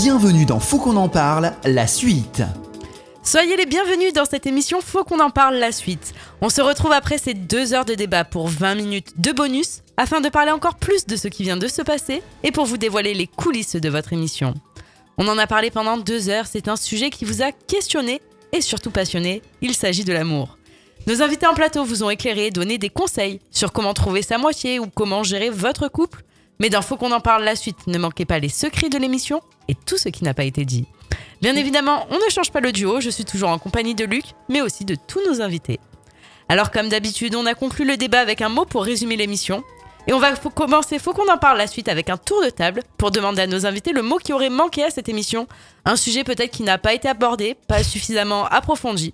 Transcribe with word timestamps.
Bienvenue 0.00 0.46
dans 0.46 0.60
Faut 0.60 0.78
qu'on 0.78 0.94
en 0.94 1.08
parle, 1.08 1.54
la 1.64 1.88
suite. 1.88 2.42
Soyez 3.24 3.56
les 3.56 3.66
bienvenus 3.66 4.12
dans 4.12 4.26
cette 4.26 4.46
émission 4.46 4.80
Faut 4.80 5.02
qu'on 5.02 5.18
en 5.18 5.30
parle 5.30 5.56
la 5.56 5.72
suite. 5.72 6.14
On 6.40 6.48
se 6.50 6.60
retrouve 6.60 6.92
après 6.92 7.18
ces 7.18 7.34
deux 7.34 7.74
heures 7.74 7.84
de 7.84 7.94
débat 7.94 8.22
pour 8.22 8.46
20 8.46 8.76
minutes 8.76 9.20
de 9.20 9.32
bonus 9.32 9.82
afin 9.96 10.20
de 10.20 10.28
parler 10.28 10.52
encore 10.52 10.76
plus 10.76 11.04
de 11.06 11.16
ce 11.16 11.26
qui 11.26 11.42
vient 11.42 11.56
de 11.56 11.66
se 11.66 11.82
passer 11.82 12.22
et 12.44 12.52
pour 12.52 12.64
vous 12.64 12.76
dévoiler 12.76 13.12
les 13.12 13.26
coulisses 13.26 13.74
de 13.74 13.88
votre 13.88 14.12
émission. 14.12 14.54
On 15.16 15.26
en 15.26 15.36
a 15.36 15.48
parlé 15.48 15.72
pendant 15.72 15.96
deux 15.96 16.28
heures, 16.28 16.46
c'est 16.46 16.68
un 16.68 16.76
sujet 16.76 17.10
qui 17.10 17.24
vous 17.24 17.42
a 17.42 17.50
questionné 17.50 18.22
et 18.52 18.60
surtout 18.60 18.92
passionné, 18.92 19.42
il 19.62 19.74
s'agit 19.74 20.04
de 20.04 20.12
l'amour. 20.12 20.58
Nos 21.08 21.22
invités 21.22 21.48
en 21.48 21.54
plateau 21.54 21.84
vous 21.84 22.04
ont 22.04 22.10
éclairé 22.10 22.52
donné 22.52 22.78
des 22.78 22.88
conseils 22.88 23.40
sur 23.50 23.72
comment 23.72 23.94
trouver 23.94 24.22
sa 24.22 24.38
moitié 24.38 24.78
ou 24.78 24.86
comment 24.86 25.24
gérer 25.24 25.50
votre 25.50 25.88
couple. 25.88 26.22
Mais 26.60 26.70
dans 26.70 26.82
Faut 26.82 26.96
qu'on 26.96 27.12
en 27.12 27.20
parle 27.20 27.44
la 27.44 27.56
suite, 27.56 27.86
ne 27.86 27.98
manquez 27.98 28.24
pas 28.24 28.38
les 28.38 28.48
secrets 28.48 28.88
de 28.88 28.98
l'émission 28.98 29.40
et 29.68 29.74
tout 29.74 29.96
ce 29.96 30.08
qui 30.08 30.24
n'a 30.24 30.34
pas 30.34 30.44
été 30.44 30.64
dit. 30.64 30.86
Bien 31.40 31.54
évidemment, 31.54 32.06
on 32.10 32.16
ne 32.16 32.30
change 32.30 32.50
pas 32.50 32.60
le 32.60 32.72
duo, 32.72 33.00
je 33.00 33.10
suis 33.10 33.24
toujours 33.24 33.50
en 33.50 33.58
compagnie 33.58 33.94
de 33.94 34.04
Luc, 34.04 34.24
mais 34.48 34.60
aussi 34.60 34.84
de 34.84 34.96
tous 34.96 35.20
nos 35.28 35.40
invités. 35.40 35.78
Alors 36.48 36.70
comme 36.70 36.88
d'habitude, 36.88 37.36
on 37.36 37.46
a 37.46 37.54
conclu 37.54 37.84
le 37.84 37.96
débat 37.96 38.20
avec 38.20 38.42
un 38.42 38.48
mot 38.48 38.64
pour 38.64 38.84
résumer 38.84 39.16
l'émission. 39.16 39.62
Et 40.08 40.14
on 40.14 40.18
va 40.18 40.34
commencer, 40.36 40.98
faut 40.98 41.12
qu'on 41.12 41.30
en 41.30 41.36
parle 41.36 41.58
la 41.58 41.66
suite 41.66 41.88
avec 41.88 42.08
un 42.08 42.16
tour 42.16 42.42
de 42.42 42.48
table 42.48 42.82
pour 42.96 43.10
demander 43.10 43.42
à 43.42 43.46
nos 43.46 43.66
invités 43.66 43.92
le 43.92 44.00
mot 44.00 44.16
qui 44.16 44.32
aurait 44.32 44.48
manqué 44.48 44.82
à 44.82 44.90
cette 44.90 45.10
émission. 45.10 45.46
Un 45.84 45.96
sujet 45.96 46.24
peut-être 46.24 46.50
qui 46.50 46.62
n'a 46.62 46.78
pas 46.78 46.94
été 46.94 47.08
abordé, 47.08 47.56
pas 47.68 47.84
suffisamment 47.84 48.46
approfondi. 48.46 49.12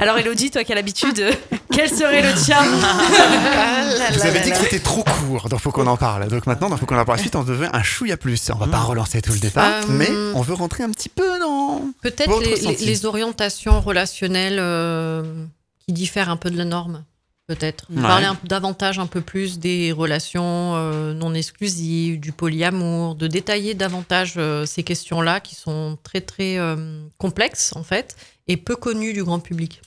Alors 0.00 0.16
Elodie, 0.16 0.50
toi 0.52 0.62
qui 0.62 0.70
as 0.70 0.76
l'habitude, 0.76 1.18
euh, 1.18 1.32
quel 1.72 1.88
serait 1.90 2.22
le 2.22 2.32
tien 2.40 2.62
Vous 4.12 4.26
avez 4.26 4.40
dit 4.40 4.50
que 4.50 4.56
c'était 4.56 4.78
trop 4.78 5.02
court, 5.02 5.48
donc 5.48 5.58
faut 5.58 5.72
qu'on 5.72 5.88
en 5.88 5.96
parle. 5.96 6.28
Donc 6.28 6.46
maintenant, 6.46 6.68
il 6.70 6.78
faut 6.78 6.86
qu'on 6.86 6.98
en 6.98 7.04
parle 7.04 7.18
la 7.18 7.22
suite, 7.22 7.34
on 7.34 7.42
devait 7.42 7.68
un 7.72 7.82
chouïa 7.82 8.16
plus. 8.16 8.50
On 8.54 8.58
va 8.58 8.68
pas 8.68 8.78
relancer 8.78 9.20
tout 9.20 9.32
le 9.32 9.40
débat, 9.40 9.80
Euh, 9.80 9.82
mais 9.88 10.08
on 10.34 10.42
veut 10.42 10.54
rentrer 10.54 10.84
un 10.84 10.90
petit 10.90 11.08
peu 11.08 11.40
dans. 11.40 11.82
Peut-être 12.00 12.40
les, 12.80 13.06
orientations 13.06 13.80
relationnelles 13.80 14.58
euh, 14.60 15.44
qui 15.86 15.92
diffèrent 15.92 16.30
un 16.30 16.36
peu 16.36 16.50
de 16.50 16.56
la 16.56 16.64
norme. 16.64 17.02
Peut-être. 17.48 17.86
Ouais. 17.90 18.02
Parler 18.02 18.26
un- 18.26 18.36
davantage 18.44 18.98
un 18.98 19.06
peu 19.06 19.22
plus 19.22 19.58
des 19.58 19.90
relations 19.90 20.74
euh, 20.76 21.14
non 21.14 21.32
exclusives, 21.34 22.20
du 22.20 22.30
polyamour, 22.30 23.14
de 23.14 23.26
détailler 23.26 23.72
davantage 23.74 24.34
euh, 24.36 24.66
ces 24.66 24.82
questions-là 24.82 25.40
qui 25.40 25.54
sont 25.54 25.96
très 26.02 26.20
très 26.20 26.58
euh, 26.58 27.00
complexes 27.16 27.72
en 27.74 27.82
fait 27.82 28.16
et 28.48 28.58
peu 28.58 28.76
connues 28.76 29.14
du 29.14 29.24
grand 29.24 29.40
public. 29.40 29.80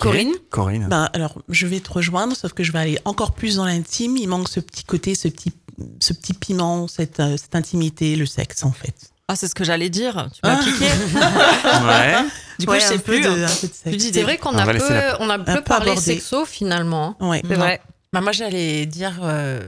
Corinne 0.00 0.32
Corinne. 0.50 0.88
Ben, 0.88 1.08
alors, 1.12 1.40
je 1.48 1.66
vais 1.66 1.80
te 1.80 1.92
rejoindre, 1.92 2.36
sauf 2.36 2.52
que 2.52 2.64
je 2.64 2.72
vais 2.72 2.78
aller 2.80 2.98
encore 3.04 3.32
plus 3.34 3.56
dans 3.56 3.64
l'intime. 3.64 4.16
Il 4.16 4.26
manque 4.28 4.48
ce 4.48 4.58
petit 4.60 4.82
côté, 4.84 5.14
ce 5.14 5.28
petit, 5.28 5.52
ce 6.00 6.12
petit 6.12 6.34
piment, 6.34 6.88
cette, 6.88 7.20
euh, 7.20 7.36
cette 7.36 7.54
intimité, 7.54 8.16
le 8.16 8.26
sexe, 8.26 8.64
en 8.64 8.72
fait. 8.72 8.94
Ah, 9.28 9.36
c'est 9.36 9.48
ce 9.48 9.54
que 9.54 9.64
j'allais 9.64 9.88
dire. 9.90 10.28
Tu 10.32 10.40
m'as 10.44 10.56
Ah. 10.58 10.62
piqué. 10.64 10.86
Ouais. 11.86 12.28
Du 12.58 12.66
coup, 12.66 12.72
Ouais, 12.72 12.80
je 12.80 12.86
sais 12.86 12.94
un 12.94 12.98
peu 12.98 13.12
plus. 13.12 13.20
de, 13.22 13.28
hein. 13.28 13.44
un 13.46 13.54
peu 13.60 13.68
de 13.68 13.72
sexe. 13.72 13.96
dis- 13.96 14.10
C'est 14.12 14.22
vrai 14.22 14.38
qu'on 14.38 14.54
On 14.54 14.58
a 14.58 14.66
peu, 14.66 14.78
la- 14.88 15.20
on 15.20 15.28
a 15.30 15.38
peu 15.38 15.54
peu 15.54 15.62
parlé 15.62 15.90
abordé. 15.90 16.00
sexo 16.14 16.44
finalement. 16.46 17.16
Ouais. 17.20 17.42
C'est 17.46 17.54
vrai. 17.54 17.80
Bah, 18.12 18.20
moi, 18.20 18.32
j'allais 18.32 18.86
dire 18.86 19.18
euh, 19.22 19.60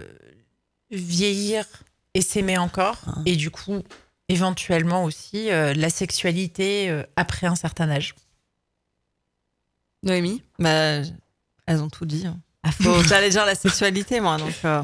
vieillir 0.91 1.64
et 2.14 2.22
s'aimer 2.22 2.58
encore. 2.58 2.97
Ah. 3.06 3.14
Et 3.27 3.36
du 3.36 3.50
coup, 3.50 3.82
éventuellement 4.28 5.05
aussi, 5.05 5.50
euh, 5.50 5.75
la 5.75 5.91
sexualité 5.91 6.88
euh, 6.91 7.03
après 7.16 7.47
un 7.47 7.56
certain 7.56 7.88
âge. 7.91 8.14
Noémie 10.02 10.42
Bah, 10.58 11.00
elles 11.66 11.82
ont 11.82 11.88
tout 11.88 12.06
dit. 12.06 12.27
hein. 12.27 12.36
Ah, 12.62 12.70
faut- 12.72 13.02
J'allais 13.04 13.30
dire 13.30 13.44
la 13.46 13.54
sexualité, 13.54 14.20
moi. 14.20 14.36
Donc, 14.36 14.52
euh, 14.64 14.82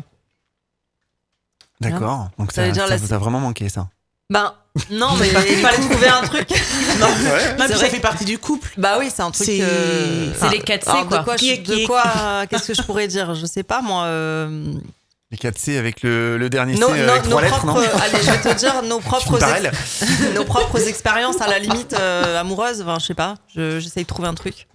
D'accord. 1.81 2.31
Donc 2.39 2.53
Ça 2.53 2.73
ça, 2.73 2.89
ça 2.89 2.97
vous 2.97 3.13
a 3.13 3.19
vraiment 3.19 3.41
manqué 3.41 3.69
ça. 3.69 3.89
ben, 4.31 4.55
non, 4.91 5.15
mais 5.19 5.29
il 5.51 5.57
fallait 5.59 5.79
trouver 5.89 6.09
un 6.09 6.23
truc. 6.23 6.49
Non, 7.01 7.07
Ouais. 7.09 7.57
non, 7.59 7.67
ça 7.77 7.87
fait 7.89 7.99
partie 8.01 8.25
du 8.25 8.39
couple. 8.39 8.71
Bah 8.79 8.97
oui, 9.01 9.11
c'est 9.15 9.23
un 9.23 9.31
truc. 9.33 9.45
C'est- 9.47 9.59
euh, 9.63 10.31
enfin, 10.31 10.51
les 10.51 10.61
4C, 10.61 10.89
alors, 10.91 11.09
quoi. 11.09 11.19
De 11.19 11.25
quoi, 11.25 11.37
je- 11.37 11.61
de 11.81 11.87
quoi 11.87 12.03
euh, 12.07 12.47
qu'est-ce 12.49 12.69
que 12.69 12.75
je 12.75 12.83
pourrais 12.83 13.09
dire? 13.09 13.35
Je 13.35 13.45
sais 13.47 13.65
pas, 13.65 13.83
moi. 13.83 14.05
euh, 14.05 14.73
Les 15.33 15.37
4C 15.37 15.77
avec 15.77 16.03
le, 16.03 16.39
le 16.39 16.49
dernier 16.49 16.75
nos, 16.79 16.87
C 16.89 17.03
nos- 17.03 17.09
avec 17.11 17.25
nos 17.25 17.31
trois 17.31 17.43
lettres, 17.43 17.59
propres, 17.59 17.81
non? 17.81 18.01
allez, 18.01 18.23
je 18.23 18.31
vais 18.31 18.41
te 18.55 18.57
dire 18.59 18.83
nos 18.85 19.01
propres, 19.01 19.37
ex- 19.43 20.05
nos 20.35 20.45
propres 20.45 20.87
expériences 20.87 21.41
à 21.41 21.49
la 21.49 21.59
limite 21.59 21.93
euh, 21.95 22.41
amoureuses. 22.41 22.81
Enfin, 22.83 22.99
je 23.01 23.07
sais 23.07 23.15
pas. 23.15 23.35
Je- 23.55 23.81
J'essaye 23.81 24.05
de 24.05 24.09
trouver 24.09 24.29
un 24.29 24.35
truc. 24.35 24.69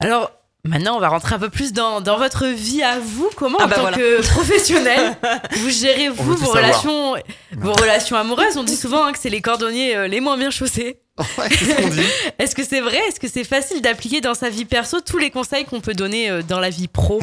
Alors, 0.00 0.30
maintenant, 0.64 0.96
on 0.96 1.00
va 1.00 1.08
rentrer 1.08 1.34
un 1.34 1.38
peu 1.38 1.48
plus 1.48 1.72
dans, 1.72 2.00
dans 2.00 2.16
votre 2.18 2.46
vie 2.46 2.82
à 2.82 2.98
vous. 2.98 3.30
Comment, 3.36 3.58
Ah 3.60 3.64
en 3.64 3.68
bah 3.68 3.74
tant 3.76 3.80
voilà. 3.82 3.96
que 3.96 4.20
professionnel, 4.28 5.16
vous 5.52 5.70
gérez, 5.70 6.08
vous, 6.10 6.34
vos 6.34 6.36
savoir. 6.46 6.56
relations, 6.56 7.14
vos 7.56 7.72
relations 7.72 8.16
amoureuses? 8.16 8.56
On 8.56 8.64
dit 8.64 8.76
souvent 8.76 9.04
hein, 9.04 9.12
que 9.12 9.18
c'est 9.18 9.30
les 9.30 9.40
cordonniers 9.40 9.96
euh, 9.96 10.08
les 10.08 10.20
moins 10.20 10.36
bien 10.36 10.50
chaussés. 10.50 10.98
Ouais. 11.38 11.48
Est-ce 12.38 12.54
que 12.54 12.64
c'est 12.64 12.80
vrai? 12.80 12.98
Est-ce 13.08 13.20
que 13.20 13.28
c'est 13.28 13.44
facile 13.44 13.82
d'appliquer 13.82 14.20
dans 14.20 14.34
sa 14.34 14.48
vie 14.48 14.64
perso 14.64 15.00
tous 15.00 15.18
les 15.18 15.30
conseils 15.30 15.64
qu'on 15.66 15.80
peut 15.80 15.94
donner 15.94 16.30
euh, 16.30 16.42
dans 16.42 16.58
la 16.60 16.70
vie 16.70 16.88
pro? 16.88 17.20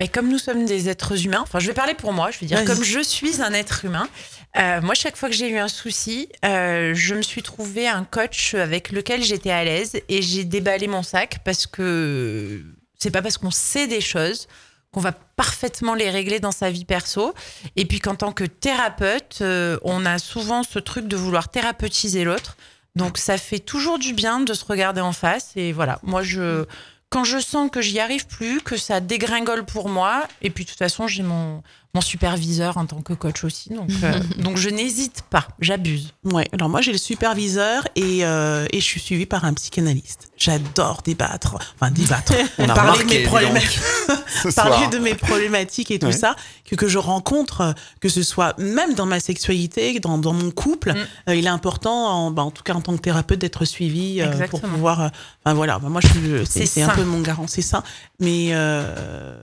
Et 0.00 0.08
comme 0.08 0.28
nous 0.28 0.38
sommes 0.38 0.66
des 0.66 0.88
êtres 0.88 1.24
humains, 1.24 1.40
enfin, 1.42 1.60
je 1.60 1.68
vais 1.68 1.72
parler 1.72 1.94
pour 1.94 2.12
moi, 2.12 2.30
je 2.32 2.40
vais 2.40 2.46
dire 2.46 2.64
comme 2.64 2.82
je 2.82 3.00
suis 3.00 3.40
un 3.40 3.52
être 3.52 3.84
humain. 3.84 4.08
euh, 4.56 4.80
moi, 4.80 4.94
chaque 4.94 5.16
fois 5.16 5.28
que 5.28 5.34
j'ai 5.34 5.48
eu 5.48 5.58
un 5.58 5.68
souci, 5.68 6.28
euh, 6.44 6.92
je 6.94 7.14
me 7.14 7.22
suis 7.22 7.42
trouvé 7.42 7.86
un 7.88 8.04
coach 8.04 8.54
avec 8.54 8.90
lequel 8.90 9.22
j'étais 9.22 9.50
à 9.50 9.64
l'aise 9.64 9.92
et 10.08 10.20
j'ai 10.20 10.44
déballé 10.44 10.88
mon 10.88 11.02
sac 11.02 11.38
parce 11.44 11.66
que 11.66 12.62
c'est 12.98 13.10
pas 13.10 13.22
parce 13.22 13.38
qu'on 13.38 13.50
sait 13.52 13.86
des 13.86 14.00
choses 14.00 14.48
qu'on 14.92 15.00
va 15.00 15.12
parfaitement 15.12 15.94
les 15.94 16.08
régler 16.08 16.38
dans 16.38 16.52
sa 16.52 16.70
vie 16.70 16.84
perso. 16.84 17.34
Et 17.76 17.84
puis 17.84 17.98
qu'en 17.98 18.14
tant 18.14 18.32
que 18.32 18.44
thérapeute, 18.44 19.38
euh, 19.42 19.78
on 19.82 20.06
a 20.06 20.18
souvent 20.18 20.62
ce 20.62 20.78
truc 20.78 21.08
de 21.08 21.16
vouloir 21.16 21.48
thérapeutiser 21.50 22.24
l'autre. 22.24 22.56
Donc 22.94 23.18
ça 23.18 23.36
fait 23.38 23.58
toujours 23.58 23.98
du 23.98 24.12
bien 24.12 24.40
de 24.40 24.54
se 24.54 24.64
regarder 24.64 25.00
en 25.00 25.12
face. 25.12 25.50
Et 25.56 25.72
voilà, 25.72 25.98
moi 26.04 26.22
je 26.22 26.64
quand 27.14 27.22
je 27.22 27.38
sens 27.38 27.70
que 27.70 27.80
j'y 27.80 28.00
arrive 28.00 28.26
plus, 28.26 28.60
que 28.60 28.76
ça 28.76 28.98
dégringole 28.98 29.64
pour 29.64 29.88
moi, 29.88 30.26
et 30.42 30.50
puis 30.50 30.64
de 30.64 30.70
toute 30.70 30.80
façon 30.80 31.06
j'ai 31.06 31.22
mon, 31.22 31.62
mon 31.94 32.00
superviseur 32.00 32.76
en 32.76 32.86
tant 32.86 33.00
que 33.02 33.12
coach 33.12 33.44
aussi, 33.44 33.70
donc, 33.70 33.90
euh, 34.02 34.18
donc 34.38 34.56
je 34.56 34.68
n'hésite 34.68 35.22
pas, 35.30 35.46
j'abuse. 35.60 36.12
Ouais, 36.24 36.48
alors 36.52 36.68
moi 36.68 36.80
j'ai 36.80 36.92
le 36.92 36.98
superviseur 36.98 37.86
et, 37.96 38.24
euh, 38.24 38.66
et 38.72 38.80
je 38.80 38.84
suis 38.84 39.00
suivie 39.00 39.26
par 39.26 39.44
un 39.44 39.54
psychanalyste. 39.54 40.28
J'adore 40.36 41.02
débattre, 41.04 41.54
enfin 41.76 41.90
débattre, 41.92 42.32
On 42.58 42.68
a 42.68 42.74
parler 42.74 43.04
de 43.04 43.08
mes 43.08 43.22
problématiques, 43.22 43.80
parler 44.56 44.86
de 44.88 44.98
mes 44.98 45.14
problématiques 45.14 45.90
et 45.90 45.98
tout 45.98 46.06
Ouais. 46.06 46.12
ça, 46.12 46.36
que, 46.68 46.74
que 46.74 46.88
je 46.88 46.98
rencontre, 46.98 47.74
que 48.00 48.08
ce 48.08 48.22
soit 48.22 48.58
même 48.58 48.94
dans 48.94 49.06
ma 49.06 49.20
sexualité, 49.20 49.98
dans, 50.00 50.18
dans 50.18 50.32
mon 50.34 50.50
couple, 50.50 50.92
Mm. 50.94 50.96
euh, 51.30 51.34
il 51.36 51.46
est 51.46 51.48
important, 51.48 52.06
en, 52.08 52.30
bah, 52.30 52.42
en 52.42 52.50
tout 52.50 52.62
cas 52.62 52.74
en 52.74 52.80
tant 52.80 52.94
que 52.96 53.00
thérapeute, 53.00 53.38
d'être 53.38 53.64
suivi 53.64 54.20
euh, 54.20 54.24
pour 54.24 54.32
Exactement. 54.34 54.72
pouvoir. 54.74 55.00
euh, 55.02 55.08
Enfin 55.44 55.54
voilà, 55.54 55.78
bah, 55.78 55.88
moi 55.88 56.00
je 56.02 56.08
suis, 56.08 56.66
c'est 56.68 56.82
un 56.82 56.88
peu 56.88 57.04
mon 57.04 57.20
garant, 57.20 57.46
c'est 57.46 57.62
ça. 57.62 57.82
Mais 58.20 58.48
euh, 58.52 59.34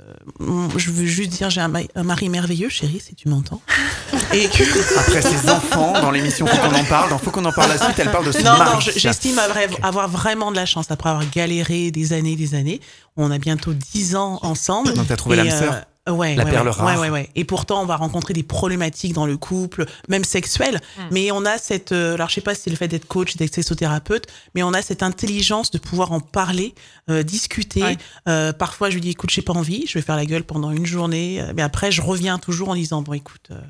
je 0.77 0.91
veux 0.91 1.05
juste 1.05 1.29
dire, 1.31 1.49
j'ai 1.49 1.61
un 1.61 1.67
mari 1.67 1.89
merveilleux, 2.29 2.40
chérie, 2.69 3.01
si 3.05 3.15
tu 3.15 3.29
m'entends. 3.29 3.61
Et 4.33 4.47
que, 4.47 4.99
Après 4.99 5.21
ses 5.21 5.49
enfants, 5.49 5.93
dans 5.93 6.11
l'émission 6.11 6.45
Faut 6.45 6.57
qu'on 6.57 6.75
en 6.75 6.83
parle, 6.85 7.09
dans 7.09 7.17
Faut 7.17 7.31
qu'on 7.31 7.45
en 7.45 7.51
parle 7.51 7.69
la 7.71 7.77
suite, 7.77 7.99
elle 7.99 8.11
parle 8.11 8.25
de 8.25 8.31
son 8.31 8.43
Non, 8.43 8.57
non, 8.57 8.79
je- 8.79 8.91
j'estime 8.97 9.39
avoir, 9.81 10.07
vraiment 10.09 10.51
de 10.51 10.55
la 10.55 10.65
chance 10.65 10.89
après 10.89 11.09
avoir 11.09 11.29
galéré 11.29 11.91
des 11.91 12.13
années, 12.13 12.35
des 12.35 12.55
années. 12.55 12.79
On 13.17 13.31
a 13.31 13.37
bientôt 13.37 13.73
10 13.73 14.15
ans 14.15 14.39
ensemble. 14.41 14.93
Donc 14.93 15.07
t'as 15.07 15.15
trouvé 15.17 15.35
l'âme 15.35 15.49
sœur 15.49 15.73
euh, 15.73 15.81
ouais, 16.09 16.35
La 16.35 16.43
ouais, 16.45 16.51
perle 16.51 16.67
ouais, 16.67 16.73
rare. 16.73 16.99
Ouais, 16.99 17.01
ouais, 17.01 17.09
ouais. 17.09 17.29
Et 17.35 17.45
pourtant, 17.45 17.81
on 17.81 17.85
va 17.85 17.95
rencontrer 17.95 18.33
des 18.33 18.43
problématiques 18.43 19.13
dans 19.13 19.25
le 19.25 19.37
couple, 19.37 19.85
même 20.09 20.23
sexuelles. 20.23 20.79
Mais 21.11 21.31
on 21.31 21.45
a 21.45 21.57
cette, 21.57 21.91
euh, 21.91 22.15
alors 22.15 22.29
je 22.29 22.35
sais 22.35 22.41
pas 22.41 22.55
si 22.55 22.61
c'est 22.63 22.69
le 22.69 22.75
fait 22.75 22.87
d'être 22.87 23.07
coach, 23.07 23.35
d'être 23.37 23.53
sexothérapeute, 23.53 24.27
mais 24.55 24.63
on 24.63 24.73
a 24.73 24.81
cette 24.81 25.03
intelligence 25.03 25.71
de 25.71 25.77
pouvoir 25.77 26.11
en 26.11 26.19
parler, 26.19 26.73
euh, 27.09 27.23
discuter. 27.23 27.83
Ouais. 27.83 27.97
Euh, 28.27 28.53
parfois, 28.53 28.89
je 28.89 28.95
lui 28.95 29.01
dis, 29.01 29.11
écoute, 29.11 29.29
j'ai 29.29 29.41
pas 29.41 29.53
envie, 29.53 29.85
je 29.87 29.97
vais 29.97 30.01
faire 30.03 30.15
la 30.15 30.25
gueule 30.25 30.43
pendant 30.43 30.71
une 30.71 30.85
journée. 30.85 31.41
Euh, 31.41 31.53
Mais 31.55 31.61
après, 31.61 31.91
je 31.91 32.01
reviens 32.01 32.39
toujours 32.39 32.69
en 32.69 32.75
disant, 32.75 33.01
bon, 33.01 33.13
écoute, 33.13 33.49
euh, 33.51 33.61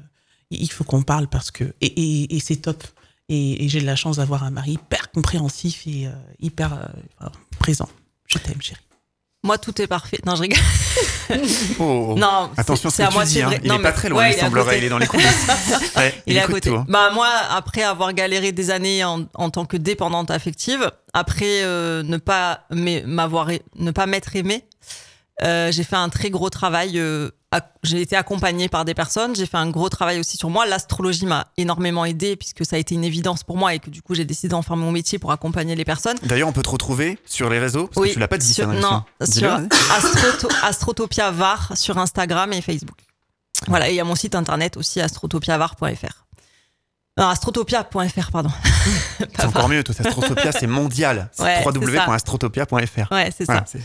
il 0.51 0.71
faut 0.71 0.83
qu'on 0.83 1.01
parle 1.01 1.27
parce 1.27 1.51
que, 1.51 1.63
et, 1.81 1.87
et, 1.87 2.35
et 2.35 2.39
c'est 2.39 2.57
top. 2.57 2.83
Et, 3.29 3.63
et 3.63 3.69
j'ai 3.69 3.79
de 3.79 3.85
la 3.85 3.95
chance 3.95 4.17
d'avoir 4.17 4.43
un 4.43 4.51
mari 4.51 4.73
hyper 4.73 5.09
compréhensif 5.11 5.83
et 5.87 6.07
euh, 6.07 6.11
hyper 6.39 6.73
euh, 7.21 7.27
présent. 7.59 7.87
Je 8.27 8.37
t'aime, 8.39 8.61
chérie. 8.61 8.81
Moi, 9.43 9.57
tout 9.57 9.81
est 9.81 9.87
parfait. 9.87 10.19
Non, 10.25 10.35
je 10.35 10.41
rigole. 10.41 10.59
Oh. 11.79 12.15
Non, 12.17 12.51
Attention 12.57 12.89
c'est- 12.89 13.03
à 13.03 13.07
dis. 13.07 13.13
moitié 13.13 13.43
hein. 13.43 13.47
vrai. 13.47 13.61
Il 13.63 13.69
Non, 13.69 13.79
est 13.79 13.81
pas 13.81 13.93
très 13.93 14.09
loin, 14.09 14.23
ouais, 14.23 14.33
il 14.33 14.37
semblerait. 14.39 14.79
Il 14.79 14.83
est 14.83 14.89
dans 14.89 14.97
les 14.97 15.07
coulisses. 15.07 15.47
Ouais, 15.95 16.13
Il 16.27 16.35
est 16.35 16.41
à 16.41 16.45
côté. 16.47 16.69
tout. 16.69 16.83
Bah 16.89 17.09
moi, 17.13 17.29
après 17.49 17.83
avoir 17.83 18.11
galéré 18.13 18.51
des 18.51 18.69
années 18.69 19.03
en, 19.05 19.25
en 19.35 19.49
tant 19.49 19.63
que 19.65 19.77
dépendante 19.77 20.29
affective, 20.29 20.91
après 21.13 21.63
euh, 21.63 22.03
ne 22.03 22.17
pas 22.17 22.65
m'avoir 22.71 23.47
ne 23.77 23.91
pas 23.91 24.07
m'être 24.07 24.35
aimée, 24.35 24.65
euh, 25.43 25.71
j'ai 25.71 25.85
fait 25.85 25.95
un 25.95 26.09
très 26.09 26.29
gros 26.29 26.49
travail. 26.49 26.99
euh, 26.99 27.29
j'ai 27.83 28.01
été 28.01 28.15
accompagnée 28.15 28.69
par 28.69 28.85
des 28.85 28.93
personnes. 28.93 29.35
J'ai 29.35 29.45
fait 29.45 29.57
un 29.57 29.69
gros 29.69 29.89
travail 29.89 30.19
aussi 30.19 30.37
sur 30.37 30.49
moi. 30.49 30.65
L'astrologie 30.65 31.25
m'a 31.25 31.47
énormément 31.57 32.05
aidée 32.05 32.35
puisque 32.37 32.65
ça 32.65 32.77
a 32.77 32.79
été 32.79 32.95
une 32.95 33.03
évidence 33.03 33.43
pour 33.43 33.57
moi 33.57 33.73
et 33.73 33.79
que 33.79 33.89
du 33.89 34.01
coup 34.01 34.15
j'ai 34.15 34.23
décidé 34.23 34.47
d'en 34.49 34.61
faire 34.61 34.77
mon 34.77 34.91
métier 34.91 35.19
pour 35.19 35.31
accompagner 35.33 35.75
les 35.75 35.83
personnes. 35.83 36.17
D'ailleurs, 36.23 36.47
on 36.47 36.53
peut 36.53 36.61
te 36.63 36.69
retrouver 36.69 37.19
sur 37.25 37.49
les 37.49 37.59
réseaux 37.59 37.87
parce 37.87 38.07
que 38.07 38.13
tu 38.13 38.19
l'as 38.19 38.27
pas 38.29 38.37
dit. 38.37 38.53
sur, 38.53 38.65
ça, 38.65 38.71
non, 38.73 39.03
sur. 39.29 39.49
Astroto- 39.49 40.53
Astrotopia 40.63 41.31
VAR 41.31 41.71
sur 41.75 41.97
Instagram 41.97 42.53
et 42.53 42.61
Facebook. 42.61 42.97
Voilà, 43.67 43.89
et 43.89 43.93
il 43.93 43.95
y 43.95 43.99
a 43.99 44.05
mon 44.05 44.15
site 44.15 44.35
internet 44.35 44.77
aussi, 44.77 45.01
astrotopiavar.fr. 45.01 46.25
Non, 47.17 47.27
astrotopia.fr, 47.27 48.31
pardon. 48.31 48.49
C'est 49.19 49.45
encore 49.45 49.67
mieux, 49.67 49.83
tout. 49.83 49.93
Astrotopia, 49.99 50.53
c'est 50.53 50.65
mondial. 50.65 51.29
C'est 51.33 51.43
Ouais, 51.43 51.63
www.astrotopia.fr. 51.65 53.11
Ouais, 53.11 53.29
c'est 53.37 53.43
Voilà, 53.43 53.65
ça. 53.65 53.77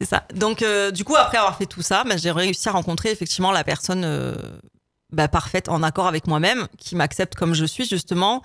C'est- 0.00 0.06
ça. 0.06 0.24
Donc, 0.34 0.62
euh, 0.62 0.90
du 0.90 1.04
coup, 1.04 1.16
après 1.16 1.38
avoir 1.38 1.56
fait 1.56 1.66
tout 1.66 1.82
ça, 1.82 2.04
bah, 2.04 2.16
j'ai 2.16 2.30
réussi 2.30 2.68
à 2.68 2.72
rencontrer 2.72 3.10
effectivement 3.10 3.52
la 3.52 3.64
personne 3.64 4.02
euh, 4.04 4.34
bah, 5.12 5.28
parfaite, 5.28 5.68
en 5.68 5.82
accord 5.82 6.06
avec 6.06 6.26
moi-même, 6.26 6.66
qui 6.78 6.96
m'accepte 6.96 7.34
comme 7.34 7.54
je 7.54 7.64
suis, 7.64 7.86
justement, 7.86 8.42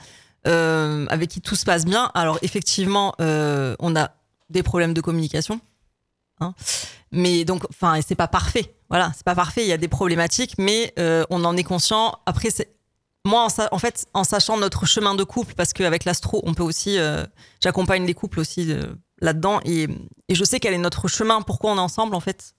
euh, 0.47 1.05
avec 1.09 1.29
qui 1.29 1.41
tout 1.41 1.55
se 1.55 1.65
passe 1.65 1.85
bien. 1.85 2.11
Alors, 2.13 2.37
effectivement, 2.41 3.13
on 3.19 3.95
a 3.95 4.11
des 4.49 4.63
problèmes 4.63 4.93
de 4.93 5.01
communication. 5.01 5.59
hein. 6.39 6.53
mais 7.11 7.45
donc, 7.45 7.63
enfin, 7.69 7.99
c'est 8.05 8.15
pas 8.15 8.27
parfait. 8.27 8.73
Voilà, 8.89 9.11
c'est 9.15 9.23
pas 9.25 9.35
parfait. 9.35 9.61
Il 9.63 9.67
y 9.67 9.73
a 9.73 9.77
des 9.77 9.87
problématiques, 9.87 10.55
mais 10.57 10.93
on 11.29 11.43
en 11.45 11.55
est 11.57 11.63
conscient. 11.63 12.17
Après. 12.25 12.49
Moi, 13.23 13.45
en, 13.45 13.75
en 13.75 13.77
fait, 13.77 14.07
en 14.15 14.23
sachant 14.23 14.57
notre 14.57 14.87
chemin 14.87 15.13
de 15.13 15.23
couple, 15.23 15.53
parce 15.53 15.73
qu'avec 15.73 16.05
l'astro, 16.05 16.41
on 16.43 16.55
peut 16.55 16.63
aussi. 16.63 16.97
J'accompagne 17.63 18.05
les 18.05 18.15
couples 18.15 18.39
aussi 18.39 18.73
là-dedans, 19.21 19.59
et, 19.65 19.87
et 20.27 20.35
je 20.35 20.43
sais 20.43 20.59
quel 20.59 20.73
est 20.73 20.79
notre 20.79 21.07
chemin, 21.07 21.41
pourquoi 21.41 21.71
on 21.71 21.77
est 21.77 21.79
ensemble, 21.79 22.15
en 22.15 22.19
fait. 22.19 22.53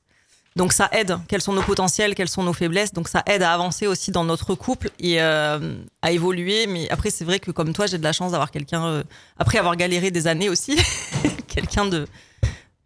Donc 0.54 0.72
ça 0.72 0.88
aide, 0.92 1.16
quels 1.28 1.40
sont 1.40 1.54
nos 1.54 1.62
potentiels, 1.62 2.14
quelles 2.14 2.28
sont 2.28 2.42
nos 2.42 2.52
faiblesses. 2.52 2.92
Donc 2.92 3.08
ça 3.08 3.22
aide 3.26 3.42
à 3.42 3.52
avancer 3.52 3.86
aussi 3.86 4.10
dans 4.10 4.24
notre 4.24 4.54
couple 4.54 4.90
et 4.98 5.22
euh, 5.22 5.82
à 6.02 6.12
évoluer. 6.12 6.66
Mais 6.66 6.90
après, 6.90 7.10
c'est 7.10 7.24
vrai 7.24 7.40
que 7.40 7.50
comme 7.50 7.72
toi, 7.72 7.86
j'ai 7.86 7.98
de 7.98 8.02
la 8.02 8.12
chance 8.12 8.32
d'avoir 8.32 8.50
quelqu'un, 8.50 8.84
euh, 8.84 9.04
après 9.38 9.58
avoir 9.58 9.76
galéré 9.76 10.10
des 10.10 10.26
années 10.26 10.50
aussi, 10.50 10.76
quelqu'un 11.48 11.86
de, 11.86 12.06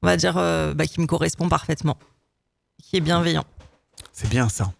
on 0.02 0.06
va 0.06 0.16
dire, 0.16 0.36
euh, 0.36 0.74
bah, 0.74 0.86
qui 0.86 1.00
me 1.00 1.06
correspond 1.06 1.48
parfaitement, 1.48 1.98
qui 2.82 2.98
est 2.98 3.00
bienveillant. 3.00 3.44
C'est 4.12 4.28
bien 4.28 4.48
ça. 4.48 4.72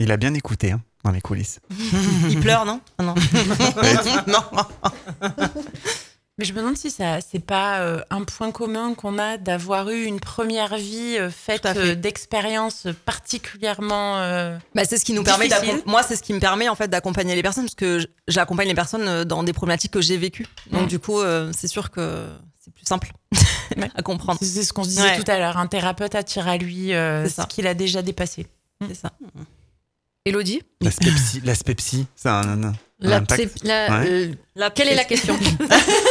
Il 0.00 0.10
a 0.10 0.16
bien 0.16 0.34
écouté 0.34 0.72
hein, 0.72 0.82
dans 1.04 1.12
les 1.12 1.20
coulisses. 1.20 1.60
Il 2.28 2.40
pleure, 2.40 2.66
non? 2.66 2.80
Ah 2.98 3.04
non. 3.04 3.14
non. 4.26 4.42
Mais 6.38 6.44
je 6.44 6.52
me 6.52 6.58
demande 6.58 6.76
si 6.76 6.90
ça, 6.90 7.20
c'est 7.22 7.38
pas 7.44 7.80
euh, 7.80 8.02
un 8.10 8.22
point 8.24 8.52
commun 8.52 8.92
qu'on 8.94 9.18
a 9.18 9.38
d'avoir 9.38 9.88
eu 9.88 10.04
une 10.04 10.20
première 10.20 10.76
vie 10.76 11.16
euh, 11.18 11.30
faite 11.30 11.64
euh, 11.64 11.94
d'expériences 11.94 12.86
particulièrement. 13.06 14.18
euh, 14.18 14.58
Bah, 14.74 14.82
c'est 14.84 14.98
ce 14.98 15.04
qui 15.06 15.14
nous 15.14 15.22
permet 15.22 15.48
moi 15.86 16.02
c'est 16.02 16.14
ce 16.16 16.22
qui 16.22 16.34
me 16.34 16.38
permet 16.40 16.68
en 16.68 16.74
fait 16.74 16.88
d'accompagner 16.88 17.34
les 17.34 17.42
personnes 17.42 17.64
parce 17.64 17.74
que 17.74 18.06
j'accompagne 18.28 18.68
les 18.68 18.74
personnes 18.74 19.24
dans 19.24 19.42
des 19.44 19.54
problématiques 19.54 19.92
que 19.92 20.02
j'ai 20.02 20.18
vécues 20.18 20.46
donc 20.70 20.82
Mm. 20.82 20.86
du 20.88 20.98
coup 20.98 21.20
euh, 21.20 21.50
c'est 21.56 21.68
sûr 21.68 21.90
que 21.90 22.26
c'est 22.58 22.72
plus 22.74 22.84
simple 22.86 23.12
Ouais. 23.76 23.90
à 23.94 24.02
comprendre 24.02 24.38
c'est 24.42 24.62
ce 24.62 24.72
qu'on 24.72 24.84
se 24.84 24.90
disait 24.90 25.02
Ouais. 25.02 25.16
tout 25.22 25.30
à 25.30 25.38
l'heure. 25.38 25.56
Un 25.56 25.66
thérapeute 25.66 26.14
attire 26.14 26.48
à 26.48 26.56
lui 26.58 26.92
euh, 26.92 27.26
C'est 27.28 27.42
ce 27.42 27.46
qu'il 27.46 27.66
a 27.66 27.72
déjà 27.74 28.02
dépassé. 28.02 28.46
c'est 28.86 28.94
ça 28.94 29.12
Elodie? 30.26 30.60
L'aspect 30.82 31.74
psy, 31.74 32.06
a 32.24 32.40
un, 32.40 32.64
un 32.64 32.72
La 32.98 33.20
psy- 33.20 33.48
la- 33.62 33.98
Ouais. 34.00 34.30
euh, 34.58 34.70
quelle 34.74 34.88
est 34.88 34.94
la 34.94 35.04
question 35.04 35.38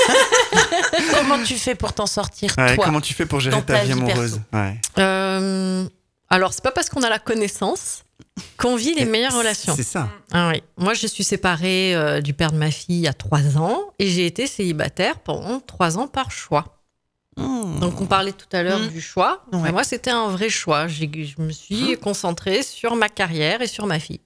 Comment 1.14 1.42
tu 1.44 1.56
fais 1.56 1.76
pour 1.76 1.94
t'en 1.94 2.06
sortir 2.06 2.54
Ouais, 2.58 2.76
toi 2.76 2.86
comment 2.86 3.02
tu 3.02 3.14
fais 3.14 3.26
pour 3.26 3.40
gérer 3.40 3.56
ta 3.64 3.74
ta 3.80 3.84
vie 3.84 3.92
amoureuse 3.94 4.40
ouais. 4.54 4.80
Euh, 5.00 5.86
Alors, 6.30 6.54
c'est 6.54 6.64
pas 6.64 6.72
parce 6.72 6.90
qu'on 6.90 7.02
a 7.02 7.10
la 7.10 7.20
connaissance 7.20 8.04
qu'on 8.58 8.76
vit 8.76 8.94
les 8.94 9.06
meilleures 9.06 9.36
relations. 9.38 9.74
C'est 9.76 9.84
ça. 9.84 10.10
Ah 10.32 10.50
oui. 10.54 10.62
Moi, 10.78 10.94
je 10.94 11.08
suis 11.08 11.24
séparée 11.24 11.96
euh, 11.96 12.22
du 12.22 12.34
père 12.34 12.52
de 12.52 12.58
ma 12.58 12.72
fille 12.72 12.98
il 12.98 13.02
y 13.02 13.08
a 13.08 13.14
trois 13.14 13.58
ans 13.58 13.80
et 14.00 14.08
j'ai 14.10 14.26
été 14.26 14.46
célibataire 14.48 15.20
pendant 15.20 15.60
trois 15.60 15.98
ans 15.98 16.08
par 16.08 16.32
choix. 16.32 16.82
Mmh. 17.38 17.80
Donc, 17.80 18.00
on 18.00 18.06
parlait 18.06 18.32
tout 18.32 18.48
à 18.54 18.64
l'heure 18.64 18.80
Mm. 18.80 18.88
du 18.90 19.02
choix. 19.02 19.44
Moi, 19.52 19.84
c'était 19.84 20.12
un 20.12 20.30
vrai 20.30 20.50
choix. 20.50 20.88
Je 20.88 21.06
me 21.42 21.52
suis 21.52 21.98
concentrée 21.98 22.64
sur 22.64 22.96
ma 22.96 23.10
carrière 23.10 23.62
et 23.62 23.68
sur 23.68 23.86
ma 23.88 24.00
fille. 24.00 24.22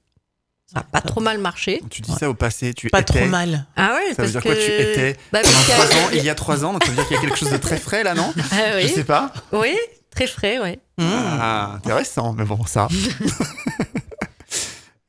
Ça 0.72 0.80
n'a 0.82 0.84
pas 0.84 1.02
trop 1.02 1.20
mal 1.20 1.40
marché. 1.40 1.82
Tu 1.90 2.02
dis 2.04 2.12
ça 2.14 2.30
au 2.30 2.36
passé, 2.36 2.74
tu 2.76 2.90
Pas 2.90 3.00
étais. 3.02 3.20
trop 3.22 3.26
mal. 3.28 3.66
Ah 3.76 3.96
ouais, 3.96 4.14
Ça 4.14 4.22
veut 4.24 4.30
dire 4.30 4.42
que... 4.44 4.48
quoi 4.50 4.56
Tu 4.56 4.62
étais 4.72 5.18
Bah, 5.32 5.40
pendant 5.42 5.54
parce 5.56 5.66
trois 5.90 6.00
a- 6.00 6.06
ans, 6.06 6.10
il 6.14 6.24
y 6.24 6.30
a 6.30 6.36
trois 6.36 6.64
ans, 6.66 6.74
donc 6.74 6.84
ça 6.84 6.90
veut 6.92 6.96
dire 6.96 7.08
qu'il 7.08 7.16
y 7.16 7.20
a 7.20 7.22
quelque 7.22 7.38
chose 7.38 7.50
de 7.52 7.58
très 7.58 7.78
frais 7.78 8.04
là, 8.04 8.14
non? 8.14 8.32
Ah 8.52 8.56
oui. 8.76 8.84
Je 8.84 8.88
sais 8.90 9.04
pas. 9.04 9.34
Oui, 9.52 9.76
très 10.12 10.28
frais, 10.28 10.60
oui. 10.60 10.74
Mmh. 11.00 11.10
Ah, 11.12 11.72
intéressant, 11.78 12.34
mais 12.34 12.46
bon, 12.46 12.64
ça. 12.68 12.88